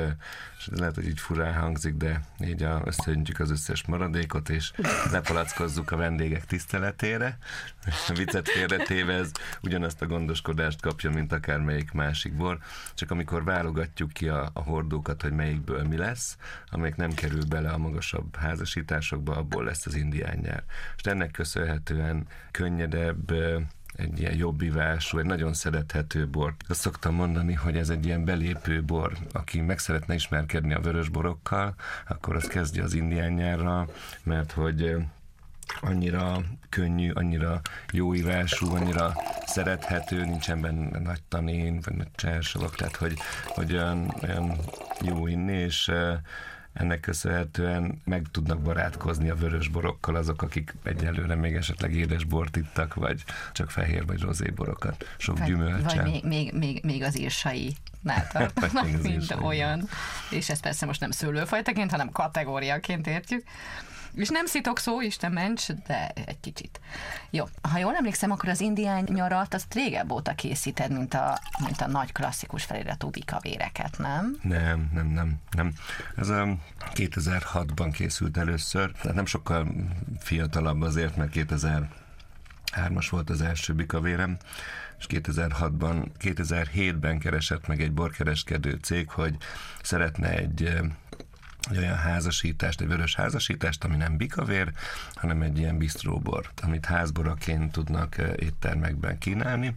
és 0.58 0.68
lehet, 0.72 0.96
hogy 0.96 1.08
így 1.08 1.20
furán 1.20 1.54
hangzik, 1.54 1.94
de 1.94 2.22
így 2.44 2.64
a, 2.64 2.82
összeöntjük 2.86 3.40
az 3.40 3.52
összes 3.52 3.86
maradékot, 3.86 4.50
és 4.50 4.72
lepalackozzuk 5.12 5.92
a 5.92 5.98
vendégek 5.98 6.46
tiszteletére. 6.46 7.38
A 8.08 8.14
viccet 8.18 8.50
félretéve 8.50 9.14
ez 9.14 9.32
ugyanazt 9.62 10.02
a 10.02 10.06
gondoskodást 10.06 10.82
kapja, 10.82 11.10
mint 11.10 11.32
akár 11.32 11.60
melyik 11.60 11.92
másik 11.92 12.34
bor, 12.34 12.58
csak 12.94 13.12
amikor 13.12 13.44
válogatjuk 13.44 14.14
ki 14.14 14.28
a, 14.28 14.50
a 14.54 14.62
hordókat, 14.62 15.22
hogy 15.22 15.34
melyikből 15.58 15.88
mi 15.88 15.98
lesz, 15.98 16.38
amelyik 16.72 16.96
nem 16.96 17.14
kerül 17.14 17.46
bele 17.46 17.70
a 17.70 17.78
magasabb 17.78 18.36
házasításokba, 18.36 19.36
abból 19.36 19.64
lesz 19.64 19.86
az 19.86 19.96
indián 19.96 20.38
nyár. 20.42 20.64
És 20.98 21.04
ennek 21.04 21.32
köszönhetően 21.32 22.28
könnyedebb, 22.52 23.32
egy 23.96 24.20
ilyen 24.20 24.36
jobb 24.36 24.62
ivású, 24.62 25.18
egy 25.18 25.26
nagyon 25.26 25.54
szerethető 25.54 26.28
bor. 26.28 26.56
Azt 26.68 26.80
szoktam 26.80 27.16
mondani, 27.16 27.54
hogy 27.54 27.78
ez 27.78 27.90
egy 27.90 28.06
ilyen 28.06 28.26
belépő 28.26 28.84
bor. 28.84 29.18
Aki 29.32 29.62
meg 29.62 29.80
szeretne 29.80 30.14
ismerkedni 30.14 30.74
a 30.74 30.80
vörös 30.80 31.10
borokkal, 31.10 31.76
akkor 32.08 32.36
az 32.36 32.48
kezdje 32.48 32.84
az 32.84 32.94
indián 32.94 33.32
nyárra, 33.32 33.88
mert 34.24 34.52
hogy 34.52 34.96
annyira 35.82 36.42
könnyű, 36.70 37.12
annyira 37.12 37.62
jó 37.92 38.14
ívású, 38.14 38.76
annyira 38.76 39.14
szerethető, 39.46 40.26
nincsen 40.26 40.62
benne 40.62 41.00
nagy 41.00 41.22
tanén, 41.28 41.82
vagy 41.86 41.96
nagy 41.96 42.12
csersavak, 42.16 42.76
tehát 42.76 42.96
hogy, 42.96 43.18
hogy 43.46 43.74
olyan, 43.74 44.16
olyan 44.24 44.58
jó 45.02 45.28
inni, 45.28 45.54
és 45.54 45.92
ennek 46.74 47.00
köszönhetően 47.00 48.02
meg 48.06 48.26
tudnak 48.32 48.62
barátkozni 48.62 49.30
a 49.30 49.36
vörös 49.36 49.68
borokkal 49.68 50.16
azok, 50.16 50.42
akik 50.42 50.74
egyelőre 50.84 51.36
még 51.36 51.56
esetleg 51.56 51.94
édes 51.94 52.24
bort 52.24 52.56
ittak, 52.56 52.94
vagy 52.94 53.24
csak 53.52 53.72
fehér 53.72 54.06
vagy 54.06 54.22
rozé 54.22 54.50
borokat. 54.50 55.14
Sok 55.18 55.38
vagy, 55.38 55.48
gyümölcse. 55.48 56.02
Vagy 56.02 56.12
még, 56.12 56.24
még, 56.24 56.54
még, 56.54 56.84
még 56.84 57.04
az 57.04 57.20
írsai 57.20 57.76
tartanak, 58.32 59.02
mint 59.02 59.36
olyan. 59.42 59.90
És 60.30 60.50
ez 60.50 60.60
persze 60.60 60.86
most 60.86 61.00
nem 61.00 61.12
szőlőfajtaként, 61.12 61.92
hanem 61.92 62.10
kategóriaként 62.10 63.08
értjük. 63.08 63.44
És 64.18 64.30
nem 64.30 64.46
szitok 64.46 64.80
szó, 64.80 65.02
Isten 65.02 65.32
ments, 65.32 65.68
de 65.88 66.12
egy 66.26 66.40
kicsit. 66.40 66.80
Jó, 67.30 67.46
ha 67.62 67.78
jól 67.78 67.96
emlékszem, 67.96 68.32
akkor 68.32 68.50
az 68.50 68.62
indián 68.62 69.08
nyarat 69.14 69.54
azt 69.54 69.74
régebb 69.74 70.12
óta 70.12 70.36
készíted, 70.36 70.92
mint 70.92 71.14
a, 71.14 71.40
mint 71.60 71.82
a 71.82 71.88
nagy 71.88 72.12
klasszikus 72.12 72.64
feliratú 72.64 73.10
véreket, 73.42 73.98
nem? 73.98 74.38
Nem, 74.42 74.90
nem, 74.94 75.08
nem, 75.08 75.40
nem. 75.52 75.74
Ez 76.16 76.30
a 76.30 76.58
2006-ban 76.94 77.90
készült 77.94 78.38
először, 78.38 78.92
nem 79.14 79.26
sokkal 79.26 79.68
fiatalabb 80.20 80.82
azért, 80.82 81.16
mert 81.16 81.32
2003-as 81.34 83.08
volt 83.10 83.30
az 83.30 83.42
első 83.42 83.74
bikavérem, 83.74 84.38
és 85.00 85.06
2006-ban, 85.10 86.06
2007-ben 86.20 87.20
keresett 87.20 87.68
meg 87.68 87.82
egy 87.82 87.92
borkereskedő 87.94 88.80
cég, 88.82 89.10
hogy 89.10 89.36
szeretne 89.82 90.30
egy 90.30 90.80
egy 91.70 91.78
olyan 91.78 91.98
házasítást, 91.98 92.82
egy 92.82 92.88
vörös 92.88 93.16
házasítást, 93.16 93.84
ami 93.84 93.96
nem 93.96 94.18
bikavér, 94.18 94.72
hanem 95.14 95.42
egy 95.42 95.58
ilyen 95.58 95.78
bistróbor, 95.78 96.50
amit 96.62 96.86
házboraként 96.86 97.72
tudnak 97.72 98.18
eh, 98.18 98.34
éttermekben 98.36 99.18
kínálni, 99.18 99.76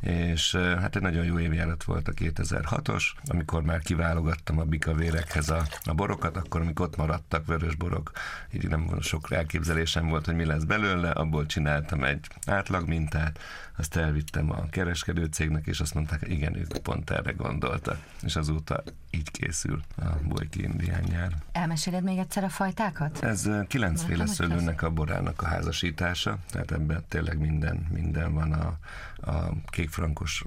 és 0.00 0.54
hát 0.54 0.96
egy 0.96 1.02
nagyon 1.02 1.24
jó 1.24 1.38
évjárat 1.38 1.84
volt 1.84 2.08
a 2.08 2.12
2006-os, 2.12 3.04
amikor 3.24 3.62
már 3.62 3.80
kiválogattam 3.80 4.58
a 4.58 4.64
bikavérekhez 4.64 5.50
a, 5.50 5.62
a 5.84 5.94
borokat, 5.94 6.36
akkor 6.36 6.60
amikor 6.60 6.86
ott 6.86 6.96
maradtak 6.96 7.46
vörös 7.46 7.74
borok, 7.74 8.10
így 8.52 8.68
nem 8.68 9.00
sok 9.00 9.32
elképzelésem 9.32 10.08
volt, 10.08 10.24
hogy 10.24 10.34
mi 10.34 10.44
lesz 10.44 10.64
belőle, 10.64 11.10
abból 11.10 11.46
csináltam 11.46 12.04
egy 12.04 12.26
átlag 12.46 12.88
mintát, 12.88 13.38
azt 13.78 13.96
elvittem 13.96 14.50
a 14.50 14.68
kereskedő 14.70 15.24
cégnek, 15.24 15.66
és 15.66 15.80
azt 15.80 15.94
mondták, 15.94 16.28
igen, 16.28 16.56
ők 16.56 16.78
pont 16.78 17.10
erre 17.10 17.32
gondoltak. 17.32 17.98
És 18.22 18.36
azóta 18.36 18.82
így 19.10 19.30
készül 19.30 19.82
a 19.96 20.04
Bolyki 20.22 20.62
Indián 20.62 21.02
nyár. 21.08 21.32
Elmeséled 21.52 22.02
még 22.02 22.18
egyszer 22.18 22.44
a 22.44 22.48
fajtákat? 22.48 23.22
Ez 23.22 23.48
kilencféle 23.68 24.26
szőlőnek 24.26 24.82
a 24.82 24.90
borának 24.90 25.42
a 25.42 25.46
házasítása, 25.46 26.38
tehát 26.50 26.70
ebben 26.70 27.04
tényleg 27.08 27.38
minden, 27.38 27.86
minden 27.92 28.34
van 28.34 28.52
a, 28.52 28.78
a 29.26 29.52
kékfrankos 29.66 30.44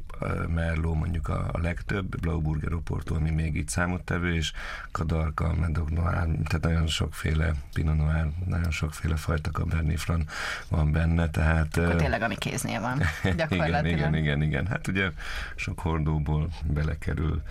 merló 0.47 0.93
mondjuk 0.93 1.27
a, 1.27 1.49
a 1.51 1.59
legtöbb, 1.59 2.19
Blauburger 2.19 2.73
Oporto, 2.73 3.15
ami 3.15 3.29
még 3.29 3.55
itt 3.55 3.69
számottevő, 3.69 4.35
és 4.35 4.51
Kadarka, 4.91 5.53
Medog 5.53 5.89
Noir, 5.89 6.27
tehát 6.43 6.61
nagyon 6.61 6.87
sokféle 6.87 7.53
Pinot 7.73 7.97
Noir, 7.97 8.27
nagyon 8.45 8.71
sokféle 8.71 9.15
fajta 9.15 9.51
Cabernet 9.51 9.99
Franc 9.99 10.31
van 10.67 10.91
benne, 10.91 11.29
tehát... 11.29 11.77
Akkor 11.77 11.95
tényleg, 11.95 12.21
ami 12.21 12.35
kéznél 12.35 12.81
van. 12.81 13.01
igen, 13.49 13.85
igen, 13.85 14.15
igen, 14.15 14.41
igen. 14.41 14.67
Hát 14.67 14.87
ugye 14.87 15.11
sok 15.55 15.79
hordóból 15.79 16.49
belekerül, 16.63 17.41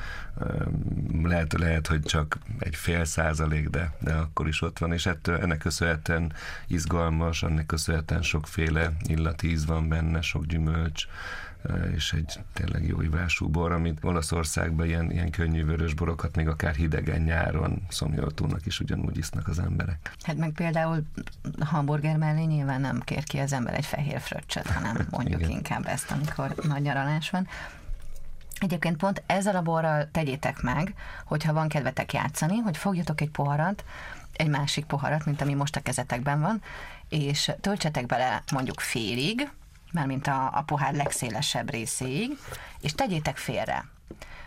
lehet, 1.22 1.52
lehet, 1.52 1.86
hogy 1.86 2.02
csak 2.02 2.38
egy 2.58 2.74
fél 2.74 3.04
százalék, 3.04 3.68
de, 3.68 3.92
de 3.98 4.12
akkor 4.12 4.48
is 4.48 4.62
ott 4.62 4.78
van, 4.78 4.92
és 4.92 5.06
ettől, 5.06 5.36
ennek 5.36 5.58
köszönhetően 5.58 6.32
izgalmas, 6.66 7.42
ennek 7.42 7.66
köszönhetően 7.66 8.22
sokféle 8.22 8.92
illatíz 9.06 9.66
van 9.66 9.88
benne, 9.88 10.20
sok 10.20 10.46
gyümölcs, 10.46 11.06
és 11.94 12.12
egy 12.12 12.40
tényleg 12.52 12.86
jó 12.86 13.00
ivású 13.00 13.48
bor, 13.48 13.72
amit 13.72 13.98
Olaszországban 14.02 14.86
ilyen, 14.86 15.10
ilyen 15.10 15.30
könnyű 15.30 15.64
vörös 15.64 15.94
borokat 15.94 16.36
még 16.36 16.48
akár 16.48 16.74
hidegen 16.74 17.20
nyáron 17.20 17.82
szomjoltónak 17.88 18.66
is 18.66 18.80
ugyanúgy 18.80 19.16
isznak 19.16 19.48
az 19.48 19.58
emberek. 19.58 20.12
Hát 20.22 20.36
meg 20.36 20.52
például 20.52 21.02
hamburger 21.60 22.16
mellé 22.16 22.44
nyilván 22.44 22.80
nem 22.80 23.00
kér 23.00 23.24
ki 23.24 23.38
az 23.38 23.52
ember 23.52 23.74
egy 23.74 23.84
fehér 23.84 24.20
fröccsöt, 24.20 24.66
hanem 24.66 25.06
mondjuk 25.10 25.48
inkább 25.48 25.86
ezt, 25.86 26.10
amikor 26.10 26.54
nagy 26.62 26.82
nyaralás 26.82 27.30
van. 27.30 27.48
Egyébként 28.60 28.96
pont 28.96 29.22
ezzel 29.26 29.56
a 29.56 29.62
borral 29.62 30.08
tegyétek 30.10 30.60
meg, 30.62 30.94
hogyha 31.24 31.52
van 31.52 31.68
kedvetek 31.68 32.12
játszani, 32.12 32.56
hogy 32.56 32.76
fogjatok 32.76 33.20
egy 33.20 33.30
poharat, 33.30 33.84
egy 34.32 34.48
másik 34.48 34.84
poharat, 34.84 35.24
mint 35.24 35.40
ami 35.40 35.54
most 35.54 35.76
a 35.76 35.80
kezetekben 35.80 36.40
van, 36.40 36.62
és 37.08 37.50
töltsetek 37.60 38.06
bele 38.06 38.42
mondjuk 38.52 38.80
félig, 38.80 39.50
mármint 39.92 40.26
a, 40.26 40.50
a 40.54 40.62
pohár 40.62 40.94
legszélesebb 40.94 41.70
részéig, 41.70 42.38
és 42.80 42.94
tegyétek 42.94 43.36
félre. 43.36 43.84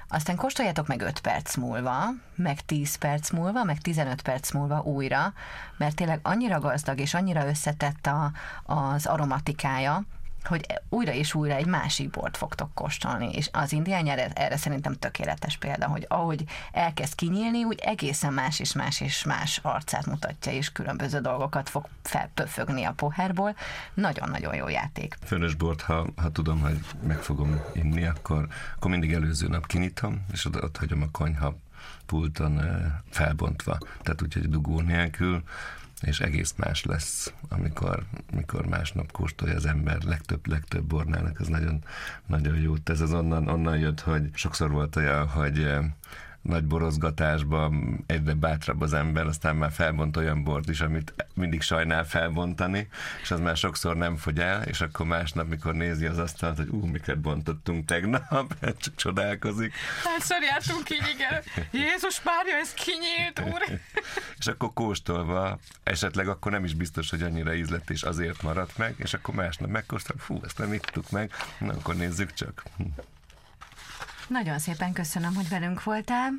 Aztán 0.07 0.35
kóstoljátok 0.35 0.87
meg 0.87 1.01
5 1.01 1.19
perc 1.19 1.55
múlva, 1.55 2.09
meg 2.35 2.61
10 2.65 2.95
perc 2.95 3.29
múlva, 3.29 3.63
meg 3.63 3.77
15 3.77 4.21
perc 4.21 4.51
múlva 4.51 4.81
újra, 4.81 5.33
mert 5.77 5.95
tényleg 5.95 6.19
annyira 6.23 6.59
gazdag 6.59 6.99
és 6.99 7.13
annyira 7.13 7.47
összetett 7.47 8.07
a, 8.07 8.31
az 8.63 9.05
aromatikája, 9.05 10.03
hogy 10.43 10.65
újra 10.89 11.11
és 11.11 11.33
újra 11.33 11.53
egy 11.53 11.65
másik 11.65 12.09
bort 12.09 12.37
fogtok 12.37 12.73
kóstolni, 12.73 13.31
és 13.31 13.49
az 13.51 13.71
indián 13.71 14.07
erre, 14.07 14.27
erre 14.33 14.57
szerintem 14.57 14.93
tökéletes 14.93 15.57
példa, 15.57 15.87
hogy 15.87 16.05
ahogy 16.07 16.43
elkezd 16.71 17.15
kinyílni, 17.15 17.63
úgy 17.63 17.79
egészen 17.79 18.33
más 18.33 18.59
és 18.59 18.73
más 18.73 19.01
és 19.01 19.23
más 19.23 19.59
arcát 19.61 20.05
mutatja, 20.05 20.51
és 20.51 20.71
különböző 20.71 21.19
dolgokat 21.19 21.69
fog 21.69 21.87
felpöfögni 22.03 22.83
a 22.83 22.91
pohárból. 22.91 23.55
Nagyon-nagyon 23.93 24.55
jó 24.55 24.67
játék. 24.67 25.17
Fölös 25.23 25.55
bort, 25.55 25.81
ha, 25.81 26.07
ha 26.15 26.31
tudom, 26.31 26.59
hogy 26.59 26.79
meg 27.07 27.17
fogom 27.17 27.61
inni, 27.73 28.05
akkor, 28.05 28.47
akkor 28.75 28.91
mindig 28.91 29.13
előző 29.13 29.47
nap 29.47 29.67
kinyitom, 29.67 30.25
és 30.31 30.45
ott, 30.45 30.63
ott 30.63 30.77
hagyom 30.77 31.01
a 31.01 31.11
konyha 31.11 31.55
pulton 32.05 32.61
felbontva, 33.09 33.77
tehát 34.01 34.21
úgyhogy 34.21 34.49
dugó 34.49 34.81
nélkül, 34.81 35.43
és 36.01 36.19
egész 36.19 36.53
más 36.57 36.83
lesz, 36.83 37.33
amikor, 37.49 38.03
amikor 38.31 38.65
másnap 38.65 39.11
kóstolja 39.11 39.55
az 39.55 39.65
ember 39.65 40.03
legtöbb, 40.03 40.47
legtöbb 40.47 40.83
bornának, 40.83 41.39
az 41.39 41.47
nagyon, 41.47 41.83
nagyon 42.27 42.57
jó. 42.57 42.73
Ez 42.83 43.01
az 43.01 43.13
onnan, 43.13 43.47
onnan 43.47 43.77
jött, 43.77 43.99
hogy 43.99 44.29
sokszor 44.33 44.71
volt 44.71 44.95
olyan, 44.95 45.27
hogy 45.27 45.67
nagy 46.41 46.63
borozgatásban 46.63 48.03
egyre 48.07 48.33
bátrabb 48.33 48.81
az 48.81 48.93
ember, 48.93 49.25
aztán 49.25 49.55
már 49.55 49.71
felbont 49.71 50.17
olyan 50.17 50.43
bort 50.43 50.69
is, 50.69 50.81
amit 50.81 51.13
mindig 51.33 51.61
sajnál 51.61 52.05
felbontani, 52.05 52.87
és 53.21 53.31
az 53.31 53.39
már 53.39 53.57
sokszor 53.57 53.95
nem 53.95 54.15
fogy 54.15 54.39
el, 54.39 54.63
és 54.63 54.81
akkor 54.81 55.05
másnap, 55.05 55.47
mikor 55.47 55.73
nézi 55.73 56.05
az 56.05 56.17
asztalt, 56.17 56.57
hogy 56.57 56.67
ú, 56.69 56.85
miket 56.85 57.19
bontottunk 57.19 57.85
tegnap, 57.85 58.55
hát 58.61 58.77
csak 58.77 58.95
csodálkozik. 58.95 59.73
Hányszor 60.03 60.41
jártunk 60.41 60.89
így, 60.89 61.15
igen. 61.15 61.41
Jézus 61.71 62.21
Mária, 62.23 62.55
ez 62.55 62.73
kinyílt, 62.73 63.53
úr! 63.53 63.79
és 64.39 64.47
akkor 64.47 64.73
kóstolva, 64.73 65.59
esetleg 65.83 66.27
akkor 66.27 66.51
nem 66.51 66.63
is 66.63 66.73
biztos, 66.73 67.09
hogy 67.09 67.21
annyira 67.21 67.53
ízlett, 67.53 67.89
és 67.89 68.03
azért 68.03 68.41
maradt 68.41 68.77
meg, 68.77 68.95
és 68.97 69.13
akkor 69.13 69.35
másnap 69.35 69.69
megkóstol, 69.69 70.15
fú, 70.19 70.39
ezt 70.43 70.57
nem 70.57 70.73
ittuk 70.73 71.09
meg, 71.11 71.31
na 71.59 71.73
akkor 71.73 71.95
nézzük 71.95 72.33
csak. 72.33 72.63
Nagyon 74.31 74.59
szépen 74.59 74.93
köszönöm, 74.93 75.35
hogy 75.35 75.49
velünk 75.49 75.83
voltál. 75.83 76.31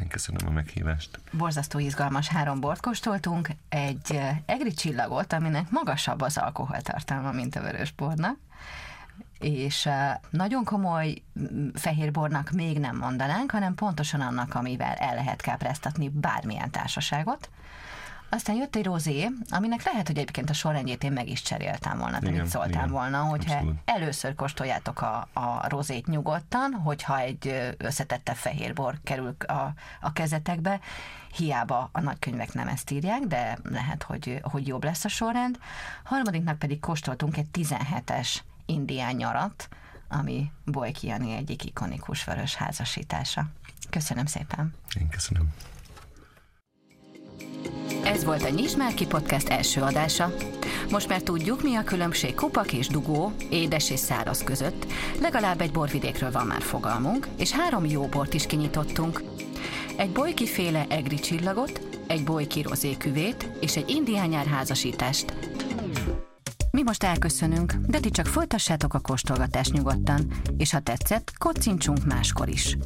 Én 0.00 0.08
köszönöm 0.08 0.46
a 0.46 0.50
meghívást. 0.50 1.18
Borzasztó 1.32 1.78
izgalmas 1.78 2.28
három 2.28 2.60
bort 2.60 2.80
kóstoltunk, 2.80 3.48
egy 3.68 4.12
eh, 4.14 4.38
egri 4.46 4.72
csillagot, 4.72 5.32
aminek 5.32 5.70
magasabb 5.70 6.20
az 6.20 6.36
alkoholtartalma, 6.36 7.32
mint 7.32 7.56
a 7.56 7.60
vörösbornak, 7.60 8.36
és 9.38 9.88
nagyon 10.30 10.64
komoly 10.64 11.22
fehérbornak 11.74 12.50
még 12.50 12.78
nem 12.78 12.96
mondanánk, 12.96 13.50
hanem 13.50 13.74
pontosan 13.74 14.20
annak, 14.20 14.54
amivel 14.54 14.94
el 14.94 15.14
lehet 15.14 15.40
kápráztatni 15.40 16.08
bármilyen 16.08 16.70
társaságot. 16.70 17.50
Aztán 18.28 18.56
jött 18.56 18.76
egy 18.76 18.84
rozé, 18.84 19.28
aminek 19.48 19.84
lehet, 19.84 20.06
hogy 20.06 20.16
egyébként 20.16 20.50
a 20.50 20.52
sorrendjét 20.52 21.04
én 21.04 21.12
meg 21.12 21.28
is 21.28 21.42
cseréltem 21.42 21.98
volna, 21.98 22.18
te 22.18 22.30
mit 22.30 22.46
szóltál 22.46 22.70
igen, 22.70 22.88
volna, 22.88 23.22
hogyha 23.22 23.54
abszolút. 23.54 23.78
először 23.84 24.34
kóstoljátok 24.34 25.02
a, 25.02 25.28
a 25.32 25.68
rozét 25.68 26.06
nyugodtan, 26.06 26.72
hogyha 26.72 27.18
egy 27.18 27.74
összetette 27.76 28.34
fehérbor 28.34 28.98
kerül 29.04 29.36
a, 29.46 29.72
a 30.00 30.12
kezetekbe, 30.12 30.80
hiába 31.36 31.88
a 31.92 32.00
nagykönyvek 32.00 32.52
nem 32.52 32.68
ezt 32.68 32.90
írják, 32.90 33.20
de 33.20 33.58
lehet, 33.62 34.02
hogy, 34.02 34.40
hogy 34.42 34.66
jobb 34.66 34.84
lesz 34.84 35.04
a 35.04 35.08
sorrend. 35.08 35.58
Harmadiknak 36.04 36.58
pedig 36.58 36.80
kóstoltunk 36.80 37.36
egy 37.36 37.48
17-es 37.52 38.36
indián 38.66 39.14
nyarat, 39.14 39.68
ami 40.08 40.50
Bojkiani 40.64 41.32
egyik 41.34 41.64
ikonikus 41.64 42.24
vörös 42.24 42.54
házasítása. 42.54 43.46
Köszönöm 43.90 44.26
szépen! 44.26 44.74
Én 45.00 45.08
köszönöm. 45.08 45.54
Ez 48.06 48.24
volt 48.24 48.44
a 48.44 48.48
Nyisd 48.48 48.78
már 48.78 48.94
ki 48.94 49.06
podcast 49.06 49.48
első 49.48 49.80
adása. 49.80 50.34
Most 50.90 51.08
már 51.08 51.20
tudjuk, 51.20 51.62
mi 51.62 51.74
a 51.74 51.84
különbség 51.84 52.34
kupak 52.34 52.72
és 52.72 52.86
dugó, 52.86 53.32
édes 53.50 53.90
és 53.90 54.00
száraz 54.00 54.44
között. 54.44 54.86
Legalább 55.20 55.60
egy 55.60 55.70
borvidékről 55.70 56.30
van 56.30 56.46
már 56.46 56.62
fogalmunk, 56.62 57.28
és 57.38 57.50
három 57.50 57.84
jó 57.84 58.06
bort 58.06 58.34
is 58.34 58.46
kinyitottunk. 58.46 59.22
Egy 59.96 60.10
bolykiféle 60.10 60.86
egri 60.88 61.16
csillagot, 61.16 61.80
egy 62.06 62.24
bolyki 62.24 62.62
rozéküvét 62.62 63.50
és 63.60 63.76
egy 63.76 63.90
indián 63.90 64.46
házasítást. 64.46 65.32
Mi 66.76 66.82
most 66.82 67.02
elköszönünk, 67.02 67.72
de 67.72 68.00
ti 68.00 68.10
csak 68.10 68.26
folytassátok 68.26 68.94
a 68.94 69.00
kóstolgatást 69.00 69.72
nyugodtan, 69.72 70.32
és 70.56 70.72
ha 70.72 70.80
tetszett, 70.80 71.32
kocincsunk 71.38 72.04
máskor 72.04 72.48
is. 72.48 72.76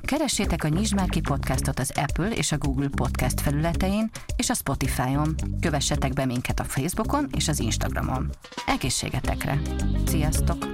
Keressétek 0.00 0.64
a 0.64 0.68
Nyisd 0.68 0.94
már 0.94 1.08
podcastot 1.28 1.78
az 1.78 1.92
Apple 1.94 2.30
és 2.30 2.52
a 2.52 2.58
Google 2.58 2.88
podcast 2.88 3.40
felületein, 3.40 4.10
és 4.36 4.50
a 4.50 4.54
Spotify-on. 4.54 5.34
Kövessetek 5.60 6.12
be 6.12 6.24
minket 6.24 6.60
a 6.60 6.64
Facebookon 6.64 7.28
és 7.36 7.48
az 7.48 7.60
Instagramon. 7.60 8.30
Egészségetekre! 8.66 9.60
Sziasztok! 10.06 10.66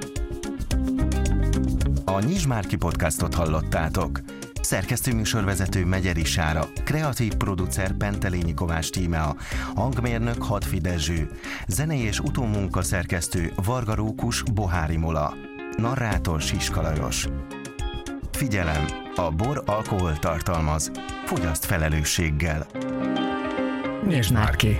A 2.04 2.20
Nyisd 2.20 2.46
már 2.46 2.76
podcastot 2.76 3.35
hallottátok. 3.35 4.20
Szerkesztő 4.60 5.14
műsorvezető 5.14 5.84
Megyeri 5.84 6.24
Sára, 6.24 6.68
kreatív 6.84 7.34
producer 7.34 7.92
Pentelényi 7.92 8.54
Kovács 8.54 8.90
Tímea, 8.90 9.36
hangmérnök 9.74 10.42
Hadfi 10.42 10.78
Dezső, 10.78 11.30
zenei 11.66 12.00
és 12.00 12.18
utómunka 12.18 12.82
szerkesztő 12.82 13.52
Varga 13.64 13.94
Rókus 13.94 14.42
Bohári 14.42 14.96
Mola, 14.96 15.34
narrátor 15.76 16.40
Siskalajos. 16.40 17.28
Figyelem! 18.32 18.84
A 19.14 19.30
bor 19.30 19.62
alkohol 19.66 20.18
tartalmaz. 20.18 20.90
Fogyaszt 21.24 21.64
felelősséggel. 21.64 22.66
Nyisd 24.06 24.32
már 24.32 24.56
ki! 24.56 24.76